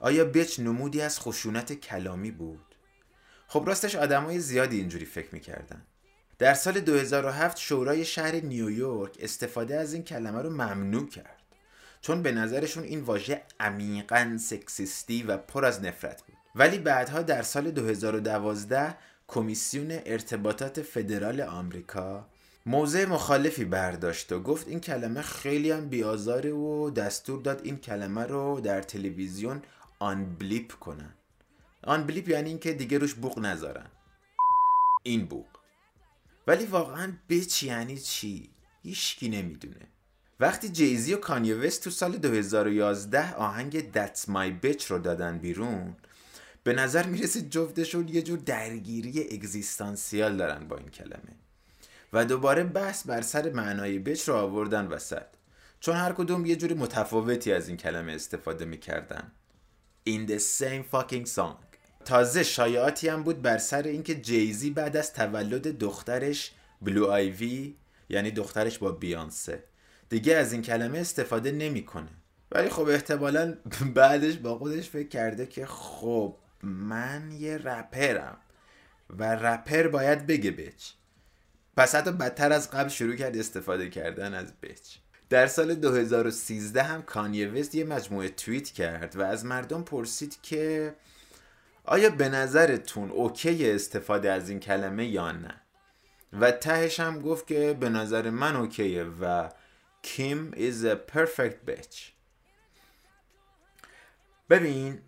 آیا 0.00 0.24
بچ 0.24 0.60
نمودی 0.60 1.00
از 1.00 1.20
خشونت 1.20 1.72
کلامی 1.72 2.30
بود؟ 2.30 2.74
خب 3.48 3.64
راستش 3.66 3.96
آدمای 3.96 4.38
زیادی 4.38 4.76
اینجوری 4.76 5.04
فکر 5.04 5.28
می‌کردن 5.32 5.82
در 6.38 6.54
سال 6.54 6.80
2007 6.80 7.58
شورای 7.58 8.04
شهر 8.04 8.34
نیویورک 8.34 9.16
استفاده 9.20 9.76
از 9.76 9.94
این 9.94 10.04
کلمه 10.04 10.42
رو 10.42 10.50
ممنوع 10.50 11.08
کرد 11.08 11.42
چون 12.00 12.22
به 12.22 12.32
نظرشون 12.32 12.84
این 12.84 13.00
واژه 13.00 13.42
عمیقا 13.60 14.38
سکسیستی 14.40 15.22
و 15.22 15.36
پر 15.36 15.64
از 15.64 15.82
نفرت 15.82 16.22
بود 16.22 16.36
ولی 16.54 16.78
بعدها 16.78 17.22
در 17.22 17.42
سال 17.42 17.70
2012 17.70 18.96
کمیسیون 19.28 20.00
ارتباطات 20.06 20.82
فدرال 20.82 21.40
آمریکا 21.40 22.26
موضع 22.66 23.04
مخالفی 23.04 23.64
برداشت 23.64 24.32
و 24.32 24.40
گفت 24.42 24.68
این 24.68 24.80
کلمه 24.80 25.22
خیلی 25.22 25.70
هم 25.70 25.88
بیازاره 25.88 26.50
و 26.50 26.90
دستور 26.90 27.42
داد 27.42 27.60
این 27.64 27.76
کلمه 27.76 28.24
رو 28.24 28.60
در 28.60 28.82
تلویزیون 28.82 29.62
آن 29.98 30.34
بلیپ 30.34 30.72
کنن. 30.72 31.14
آن 31.84 32.06
بلیپ 32.06 32.28
یعنی 32.28 32.48
اینکه 32.48 32.72
دیگه 32.72 32.98
روش 32.98 33.14
بوق 33.14 33.38
نذارن. 33.38 33.86
این 35.02 35.26
بوق. 35.26 35.46
ولی 36.46 36.66
واقعا 36.66 37.12
بچ 37.28 37.62
یعنی 37.62 37.98
چی؟ 37.98 38.50
هیچکی 38.82 39.28
نمی‌دونه. 39.28 39.86
وقتی 40.40 40.68
جیزی 40.68 41.14
و 41.14 41.16
کانیه 41.16 41.54
وست 41.54 41.84
تو 41.84 41.90
سال 41.90 42.12
2011 42.12 43.34
آهنگ 43.34 43.92
That's 43.92 44.18
My 44.18 44.64
Bitch 44.64 44.84
رو 44.84 44.98
دادن 44.98 45.38
بیرون 45.38 45.96
به 46.64 46.72
نظر 46.72 47.06
می‌رسه 47.06 47.42
جفتشون 47.42 48.08
یه 48.08 48.22
جور 48.22 48.38
درگیری 48.38 49.20
اگزیستانسیال 49.20 50.36
دارن 50.36 50.68
با 50.68 50.76
این 50.76 50.88
کلمه. 50.88 51.36
و 52.12 52.24
دوباره 52.24 52.64
بحث 52.64 53.06
بر 53.06 53.20
سر 53.20 53.50
معنای 53.50 53.98
بچ 53.98 54.28
رو 54.28 54.34
آوردن 54.34 54.86
وسط. 54.86 55.26
چون 55.80 55.96
هر 55.96 56.12
کدوم 56.12 56.46
یه 56.46 56.56
جور 56.56 56.74
متفاوتی 56.74 57.52
از 57.52 57.68
این 57.68 57.76
کلمه 57.76 58.12
استفاده 58.12 58.64
می‌کردن. 58.64 59.32
In 60.08 60.30
the 60.30 60.38
same 60.38 60.94
fucking 60.94 61.36
song. 61.36 61.56
تازه 62.04 62.42
شایعاتی 62.42 63.08
هم 63.08 63.22
بود 63.22 63.42
بر 63.42 63.58
سر 63.58 63.82
اینکه 63.82 64.14
جیزی 64.14 64.70
بعد 64.70 64.96
از 64.96 65.12
تولد 65.12 65.78
دخترش 65.78 66.52
بلو 66.82 67.06
آیوی 67.06 67.76
یعنی 68.08 68.30
دخترش 68.30 68.78
با 68.78 68.92
بیانسه 68.92 69.64
دیگه 70.08 70.36
از 70.36 70.52
این 70.52 70.62
کلمه 70.62 70.98
استفاده 70.98 71.52
نمی‌کنه. 71.52 72.10
ولی 72.52 72.68
خب 72.68 72.88
احتمالا 72.88 73.54
بعدش 73.94 74.36
با 74.36 74.58
خودش 74.58 74.90
فکر 74.90 75.08
کرده 75.08 75.46
که 75.46 75.66
خب 75.66 76.36
من 76.62 77.32
یه 77.32 77.58
رپرم 77.58 78.38
و 79.10 79.34
رپر 79.34 79.88
باید 79.88 80.26
بگه 80.26 80.50
بچ. 80.50 80.90
پس 81.80 81.94
حتی 81.94 82.12
بدتر 82.12 82.52
از 82.52 82.70
قبل 82.70 82.88
شروع 82.88 83.16
کرد 83.16 83.36
استفاده 83.36 83.90
کردن 83.90 84.34
از 84.34 84.52
بچ. 84.62 84.96
در 85.30 85.46
سال 85.46 85.74
2013 85.74 86.82
هم 86.82 87.02
کانیه 87.02 87.48
وست 87.48 87.74
یه 87.74 87.84
مجموعه 87.84 88.28
توییت 88.28 88.70
کرد 88.70 89.16
و 89.16 89.22
از 89.22 89.44
مردم 89.44 89.82
پرسید 89.82 90.38
که 90.42 90.94
آیا 91.84 92.10
به 92.10 92.28
نظرتون 92.28 93.10
اوکی 93.10 93.70
استفاده 93.70 94.32
از 94.32 94.50
این 94.50 94.60
کلمه 94.60 95.06
یا 95.06 95.32
نه؟ 95.32 95.60
و 96.32 96.50
تهش 96.50 97.00
هم 97.00 97.20
گفت 97.20 97.46
که 97.46 97.76
به 97.80 97.88
نظر 97.88 98.30
من 98.30 98.56
اوکیه 98.56 99.04
و 99.04 99.48
کیم 100.02 100.50
is 100.50 100.84
a 100.84 101.16
perfect 101.16 101.70
bitch. 101.70 101.96
ببین 104.50 104.98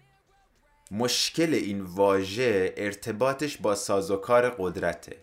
مشکل 0.91 1.55
این 1.55 1.81
واژه 1.81 2.75
ارتباطش 2.77 3.57
با 3.57 3.75
سازوکار 3.75 4.51
قدرته. 4.59 5.17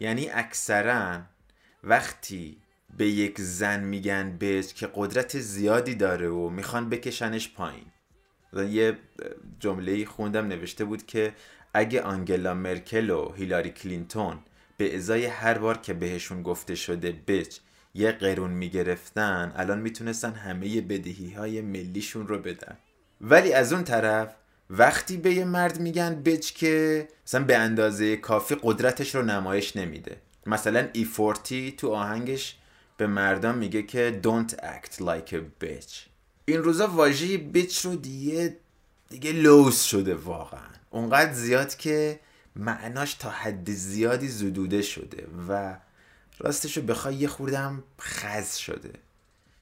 یعنی 0.00 0.30
اکثرا 0.30 1.20
وقتی 1.84 2.58
به 2.96 3.06
یک 3.06 3.40
زن 3.40 3.84
میگن 3.84 4.36
بیچ 4.36 4.74
که 4.74 4.90
قدرت 4.94 5.38
زیادی 5.38 5.94
داره 5.94 6.28
و 6.28 6.48
می‌خوان 6.48 6.88
بکشنش 6.88 7.52
پایین. 7.52 7.86
یه 8.52 8.98
جمله 9.60 10.04
خوندم 10.04 10.46
نوشته 10.46 10.84
بود 10.84 11.06
که 11.06 11.34
اگه 11.74 12.02
آنگلا 12.02 12.54
مرکل 12.54 13.10
و 13.10 13.32
هیلاری 13.32 13.70
کلینتون 13.70 14.38
به 14.76 14.96
ازای 14.96 15.26
هر 15.26 15.58
بار 15.58 15.76
که 15.76 15.94
بهشون 15.94 16.42
گفته 16.42 16.74
شده 16.74 17.12
بچ 17.12 17.58
یه 17.94 18.12
قرون 18.12 18.50
می‌گرفتن 18.50 19.52
الان 19.56 19.78
می‌تونستن 19.80 20.32
همه 20.32 20.80
بدهی 20.80 21.30
های 21.30 21.60
ملیشون 21.60 22.28
رو 22.28 22.38
بدن. 22.38 22.78
ولی 23.20 23.52
از 23.52 23.72
اون 23.72 23.84
طرف 23.84 24.34
وقتی 24.70 25.16
به 25.16 25.34
یه 25.34 25.44
مرد 25.44 25.80
میگن 25.80 26.22
بچ 26.22 26.52
که 26.52 27.08
مثلا 27.26 27.44
به 27.44 27.56
اندازه 27.56 28.16
کافی 28.16 28.56
قدرتش 28.62 29.14
رو 29.14 29.22
نمایش 29.22 29.76
نمیده. 29.76 30.16
مثلا 30.46 30.88
ای 30.92 31.04
فورتی 31.04 31.72
تو 31.72 31.94
آهنگش 31.94 32.56
به 32.96 33.06
مردم 33.06 33.54
میگه 33.54 33.82
که 33.82 34.20
don't 34.24 34.52
act 34.52 35.00
like 35.00 35.32
a 35.32 35.64
bitch. 35.64 35.94
این 36.44 36.62
روزا 36.62 36.86
واژه 36.86 37.38
بیچ 37.38 37.84
رو 37.84 37.96
دیگه 37.96 38.56
دیگه 39.08 39.32
لوس 39.32 39.82
شده 39.82 40.14
واقعا. 40.14 40.68
اونقدر 40.90 41.32
زیاد 41.32 41.76
که 41.76 42.20
معناش 42.56 43.14
تا 43.14 43.30
حد 43.30 43.70
زیادی 43.70 44.28
زدوده 44.28 44.82
شده 44.82 45.26
و 45.48 45.76
راستشو 46.38 46.82
بخوای 46.82 47.14
یه 47.14 47.28
خوردم 47.28 47.82
خز 48.00 48.56
شده. 48.56 48.92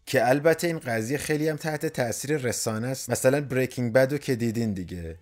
که 0.07 0.29
البته 0.29 0.67
این 0.67 0.79
قضیه 0.79 1.19
خیلی 1.19 1.49
هم 1.49 1.57
تحت 1.57 1.87
تاثیر 1.87 2.37
رسانه 2.37 2.89
است 2.89 3.11
مثلا 3.11 3.41
بریکینگ 3.41 3.93
بد 3.93 4.13
رو 4.13 4.19
که 4.19 4.37
دیدین 4.37 4.75
دیگه 4.75 5.19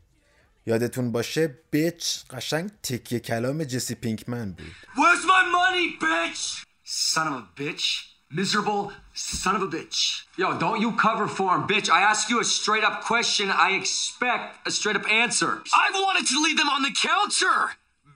یادتون 0.66 1.12
باشه 1.12 1.59
بیچ 1.70 2.25
قشنگ 2.31 2.70
تکیه 2.83 3.20
کلام 3.20 3.64
جسی 3.64 3.94
پینکمن 3.94 4.53
بود 4.53 4.73
Where's 4.97 5.25
my 5.25 5.42
money, 5.59 5.87
bitch? 6.01 6.64
Son 6.85 7.27
of 7.29 7.35
a 7.35 7.61
bitch. 7.61 8.14
Miserable 8.40 8.90
son 9.14 9.55
of 9.55 9.62
a 9.62 9.70
bitch. 9.77 10.25
Yo, 10.37 10.59
don't 10.59 10.81
you 10.81 10.90
cover 11.07 11.27
for 11.29 11.49
him, 11.55 11.62
bitch. 11.73 11.88
I 11.88 12.01
ask 12.11 12.23
you 12.31 12.40
a 12.40 12.44
straight 12.44 12.85
up 12.88 12.97
question. 13.11 13.47
I 13.66 13.68
expect 13.81 14.66
a 14.68 14.70
straight 14.79 14.97
up 15.01 15.07
answer. 15.25 15.62
I 15.85 15.87
wanted 16.05 16.27
to 16.33 16.37
leave 16.44 16.59
them 16.61 16.70
on 16.77 16.83
the 16.83 16.94
counter, 17.09 17.57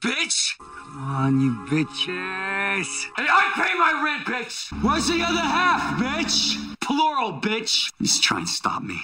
bitch. 0.01 0.59
Come 0.59 0.99
on, 0.99 1.41
you 1.41 1.53
bitches. 1.71 2.89
Hey, 3.17 3.27
I 3.29 3.45
pay 3.55 3.75
my 3.85 3.93
rent, 4.05 4.27
bitch. 4.27 4.71
Where's 4.83 5.09
the 5.09 5.23
other 5.23 5.41
half, 5.41 5.99
bitch? 6.01 6.57
Plural, 6.81 7.41
bitch. 7.41 7.91
Just 8.01 8.23
try 8.23 8.39
and 8.39 8.49
stop 8.49 8.83
me, 8.83 9.01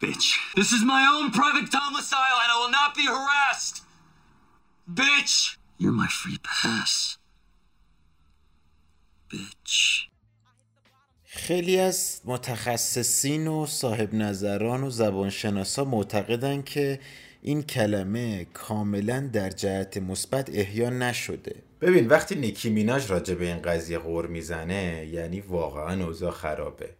bitch. 0.00 0.26
This 0.56 0.72
is 0.72 0.82
my 0.84 1.02
own 1.12 1.30
private 1.30 1.70
domicile 1.70 2.38
and 2.42 2.50
I 2.54 2.56
will 2.60 2.70
not 2.70 2.94
be 2.94 3.06
harassed. 3.06 3.82
Bitch. 4.92 5.56
You're 5.78 5.92
my 5.92 6.08
free 6.08 6.38
pass. 6.42 7.18
Bitch. 9.30 10.08
خیلی 11.30 11.80
از 11.80 12.20
متخصصین 12.24 13.48
و 13.48 13.66
صاحب 13.66 14.14
نظران 14.14 14.82
و 14.82 14.90
زبانشناسا 14.90 15.84
معتقدن 15.84 16.62
که 16.62 17.00
این 17.42 17.62
کلمه 17.62 18.44
کاملا 18.44 19.30
در 19.32 19.50
جهت 19.50 19.96
مثبت 19.96 20.50
احیا 20.52 20.90
نشده 20.90 21.62
ببین 21.80 22.06
وقتی 22.08 22.34
نیکی 22.34 22.70
میناژ 22.70 23.10
راجع 23.10 23.34
به 23.34 23.46
این 23.46 23.62
قضیه 23.62 23.98
غور 23.98 24.26
می‌زنه 24.26 25.06
یعنی 25.12 25.40
واقعا 25.40 26.04
اوضاع 26.04 26.30
خرابه 26.30 26.90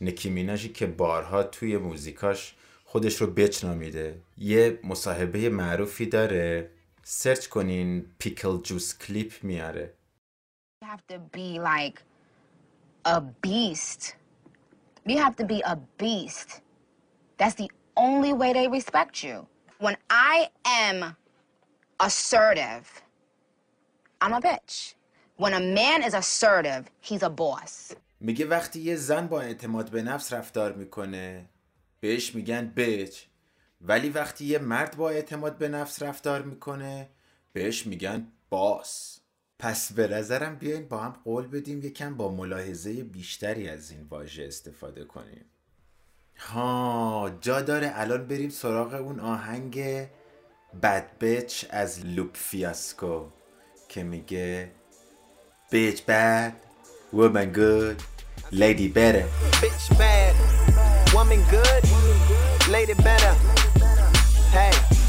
نیکی 0.00 0.30
میناژی 0.30 0.68
که 0.68 0.86
بارها 0.86 1.42
توی 1.42 1.76
موزیکاش 1.76 2.54
خودش 2.84 3.20
رو 3.20 3.26
بچ 3.26 3.64
نامیده 3.64 4.20
یه 4.38 4.78
مصاحبه 4.84 5.48
معروفی 5.48 6.06
داره 6.06 6.70
سرچ 7.02 7.46
کنین 7.46 8.06
پیکل 8.18 8.58
جوس 8.62 8.98
کلیپ 8.98 9.32
میاره 9.42 9.94
You 10.82 10.88
have 10.88 11.06
to 11.14 11.18
be 11.38 11.58
like 11.72 11.98
a 13.04 13.20
beast. 13.20 14.16
You 15.06 15.18
have 15.18 15.36
to 15.36 15.44
be 15.44 15.58
a 15.72 15.76
beast. 16.00 16.48
That's 17.38 17.56
the 17.62 17.70
only 17.96 18.32
way 18.32 18.50
they 18.58 18.66
respect 18.78 19.14
you. 19.26 19.36
When 19.86 19.96
I 20.10 20.50
am 20.66 21.16
assertive, 22.06 22.86
I'm 24.20 24.34
a 24.34 24.40
bitch. 24.48 24.94
When 25.42 25.54
a 25.54 25.60
man 25.60 26.02
is 26.02 26.12
assertive, 26.12 26.84
he's 27.00 27.22
a 27.22 27.30
boss. 27.30 27.96
میگه 28.20 28.46
وقتی 28.46 28.80
یه 28.80 28.96
زن 28.96 29.26
با 29.26 29.40
اعتماد 29.40 29.90
به 29.90 30.02
نفس 30.02 30.32
رفتار 30.32 30.72
می‌کنه 30.72 31.48
بهش 32.00 32.34
میگن 32.34 32.72
بچ 32.76 33.22
ولی 33.80 34.10
وقتی 34.10 34.44
یه 34.44 34.58
مرد 34.58 34.96
با 34.96 35.10
اعتماد 35.10 35.58
به 35.58 35.68
نفس 35.68 36.02
رفتار 36.02 36.42
می‌کنه 36.42 37.08
بهش 37.52 37.86
میگن 37.86 38.32
باس 38.50 39.20
پس 39.58 39.92
به 39.92 40.08
نظرم 40.08 40.56
بیاین 40.56 40.88
با 40.88 40.98
هم 40.98 41.12
قول 41.24 41.46
بدیم 41.46 41.78
یکم 41.84 42.16
با 42.16 42.30
ملاحظه 42.34 43.04
بیشتری 43.04 43.68
از 43.68 43.90
این 43.90 44.02
واژه 44.02 44.44
استفاده 44.44 45.04
کنیم 45.04 45.44
ها 46.40 47.30
جا 47.40 47.60
داره. 47.60 47.92
الان 47.94 48.26
بریم 48.26 48.50
سراغ 48.50 48.94
اون 48.94 49.20
آهنگ 49.20 50.06
bad 50.82 51.18
bitch 51.20 51.64
از 51.70 52.06
لوپه 52.06 52.30
فیاسکو 52.34 53.24
که 53.88 54.02
میگه 54.02 54.70
bitch 55.72 56.02
bad 56.08 56.52
woman 57.12 57.52
good 57.52 58.02
lady 58.52 58.88
better 58.88 59.24
bitch 59.62 59.98
bad 59.98 60.34
woman 61.14 61.36
good 61.36 61.84
lady 62.72 62.94
better 62.94 63.32
hey 64.52 64.99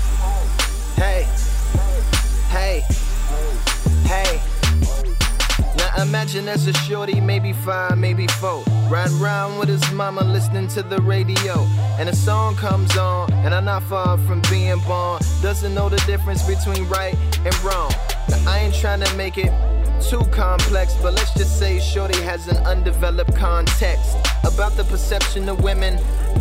imagine 6.12 6.50
as 6.50 6.67
a 6.67 6.74
shorty, 6.74 7.21
maybe 7.21 7.54
five, 7.54 7.97
maybe 7.97 8.28
four. 8.28 8.65
Riding 8.89 9.21
around 9.21 9.58
with 9.58 9.69
his 9.69 9.91
mama 9.93 10.21
listening 10.26 10.67
to 10.76 10.84
the 10.84 11.02
radio. 11.04 11.54
And 11.97 12.10
a 12.10 12.15
song 12.15 12.58
comes 12.58 12.97
on, 12.97 13.32
and 13.45 13.56
I'm 13.56 13.63
not 13.63 13.84
far 13.84 14.17
from 14.17 14.41
being 14.50 14.78
born. 14.82 15.21
Doesn't 15.41 15.74
know 15.74 15.88
the 15.88 16.04
difference 16.06 16.45
between 16.45 16.86
right 16.89 17.15
and 17.45 17.56
wrong. 17.63 17.93
Now 18.28 18.43
I 18.45 18.60
ain't 18.60 18.76
trying 18.76 19.00
to 19.00 19.15
make 19.15 19.38
it 19.38 19.54
too 20.02 20.26
complex, 20.32 20.95
but 21.02 21.13
let's 21.13 21.34
just 21.34 21.58
say 21.58 21.80
Shorty 21.80 22.19
has 22.24 22.45
an 22.50 22.58
undeveloped 22.65 23.34
context 23.34 24.17
about 24.43 24.74
the 24.74 24.84
perception 24.84 25.47
of 25.47 25.63
women 25.63 25.97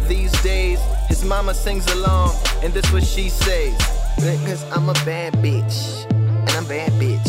these 0.09 0.33
days. 0.42 0.80
His 1.06 1.24
mama 1.24 1.54
sings 1.54 1.87
along, 1.92 2.35
and 2.64 2.72
this 2.72 2.92
what 2.92 3.04
she 3.04 3.28
says. 3.28 3.76
Because 4.16 4.64
I'm 4.72 4.88
a 4.88 4.94
bad 5.04 5.35
bitch, 5.35 6.11
and 6.11 6.50
I'm 6.50 6.66
bad 6.66 6.90
bitch 6.94 7.19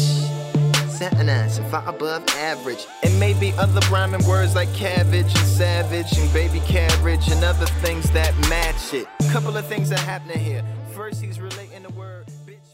Sentence 1.00 1.59
and 1.59 1.66
far 1.70 1.88
above 1.88 2.22
average. 2.37 2.87
And 3.02 3.18
maybe 3.20 3.52
other 3.59 3.80
rhyming 3.90 4.24
words 4.26 4.54
like 4.54 4.72
cabbage 4.74 5.32
and 5.38 5.48
savage 5.61 6.16
and 6.18 6.32
baby 6.32 6.61
carriage 6.61 7.28
and 7.30 7.42
other 7.44 7.66
things 7.85 8.11
that 8.12 8.32
match 8.48 8.94
it. 8.94 9.06
Couple 9.32 9.56
of 9.56 9.66
things 9.66 9.90
that 9.90 10.00
happening 10.00 10.38
here. 10.38 10.62
First, 10.94 11.22
he's 11.22 11.40
relating 11.40 11.82
the 11.82 11.92
word. 11.92 12.16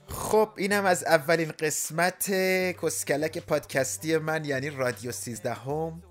خب 0.08 0.50
اینم 0.56 0.84
از 0.84 1.04
اولین 1.04 1.52
قسمت 1.58 2.30
کسکلک 2.82 3.38
پادکستی 3.38 4.16
من 4.18 4.44
یعنی 4.44 4.70
رادیو 4.70 5.12
13 5.12 5.52
هم 5.52 6.02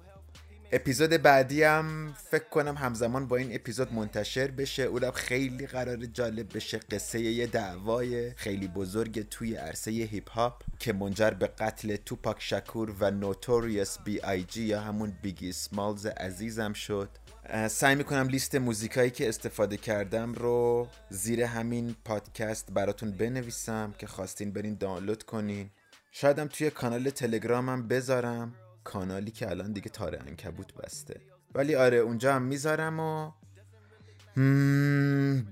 اپیزود 0.73 1.11
بعدی 1.11 1.63
هم 1.63 2.15
فکر 2.31 2.45
کنم 2.45 2.75
همزمان 2.75 3.29
با 3.29 3.37
این 3.37 3.55
اپیزود 3.55 3.93
منتشر 3.93 4.51
بشه. 4.51 4.83
اونم 4.83 5.11
خیلی 5.11 5.67
قرار 5.67 5.97
جالب 5.97 6.57
بشه. 6.57 6.79
قصه 6.79 7.21
یه 7.21 7.47
دعوای 7.47 8.35
خیلی 8.35 8.69
بزرگ 8.69 9.29
توی 9.29 9.55
عرصه 9.55 9.91
هیپ 9.91 10.31
هاپ 10.31 10.63
که 10.79 10.93
منجر 10.93 11.31
به 11.31 11.47
قتل 11.47 11.97
توپاک 11.97 12.37
شکور 12.39 12.95
و 13.01 13.11
نوتوریوس 13.11 13.99
بی 13.99 14.21
آی 14.21 14.43
جی 14.43 14.63
یا 14.63 14.81
همون 14.81 15.13
بیگی 15.23 15.53
سمالز 15.53 16.07
عزیزم 16.07 16.73
شد. 16.73 17.09
سعی 17.71 17.95
می‌کنم 17.95 18.29
لیست 18.29 18.55
موزیکایی 18.55 19.11
که 19.11 19.29
استفاده 19.29 19.77
کردم 19.77 20.33
رو 20.33 20.89
زیر 21.11 21.43
همین 21.43 21.97
پادکست 22.05 22.73
براتون 22.73 23.11
بنویسم 23.11 23.95
که 23.99 24.07
خواستین 24.07 24.53
برین 24.53 24.77
دانلود 24.81 25.23
کنین. 25.23 25.71
شایدم 26.13 26.47
توی 26.47 26.71
کانال 26.71 27.11
تلگرامم 27.11 27.89
بذارم. 27.89 28.55
کانالی 28.93 29.31
که 29.31 29.51
الان 29.51 29.73
دیگه 29.73 29.89
تاره 29.89 30.19
انکبوت 30.27 30.75
بسته. 30.75 31.21
ولی 31.55 31.75
آره 31.75 31.97
اونجا 31.97 32.35
هم 32.35 32.43
می‌ذارم 32.43 33.01
و 33.01 33.31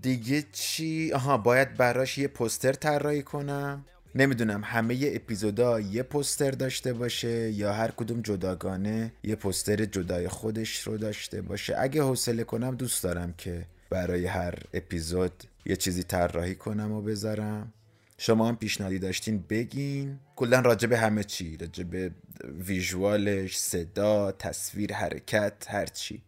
دیگه 0.03 0.44
چی؟ 0.53 1.12
آها 1.12 1.37
باید 1.38 1.75
براش 1.75 2.18
یه 2.18 2.29
پوستر 2.29 2.73
طراحی 2.73 3.23
کنم. 3.23 3.85
نمی‌دونم 4.14 4.64
همه 4.64 5.11
اپیزودا 5.14 5.81
یه 5.81 6.03
پوستر 6.03 6.51
داشته 6.51 6.92
باشه 6.92 7.51
یا 7.51 7.73
هر 7.73 7.90
کدوم 7.90 8.20
جداگانه 8.20 9.12
یه 9.23 9.37
پوستر 9.37 9.85
جدای 9.85 10.29
خودش 10.29 10.81
رو 10.81 10.97
داشته 10.97 11.42
باشه. 11.42 11.75
اگه 11.79 12.03
حوصله 12.03 12.44
کنم 12.44 12.77
دوست 12.77 13.05
دارم 13.05 13.35
که 13.38 13.66
برای 13.90 14.27
هر 14.27 14.55
اپیزود 14.75 15.44
یه 15.66 15.77
چیزی 15.77 16.03
طراحی 16.03 16.55
کنم 16.55 16.92
و 16.92 17.03
بذارم. 17.03 17.73
شما 18.18 18.48
هم 18.48 18.57
پیشنهادی 18.57 18.98
داشتین 18.98 19.44
بگین. 19.48 20.20
کلا 20.37 20.61
راجع 20.61 20.88
به 20.88 20.98
همه 20.98 21.24
چی 21.24 21.57
راجع 21.57 21.85
به 21.85 22.11
ویژوالش 22.44 23.59
صدا 23.59 24.33
تصویر 24.33 24.94
حرکت 24.94 25.66
هر 25.68 25.87
چی. 25.87 26.22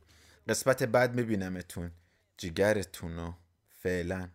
قسمت 0.48 0.82
بعد 0.82 1.14
میبینمتون. 1.14 1.90
جگرتونو 2.38 3.32
فعلا. 3.82 4.28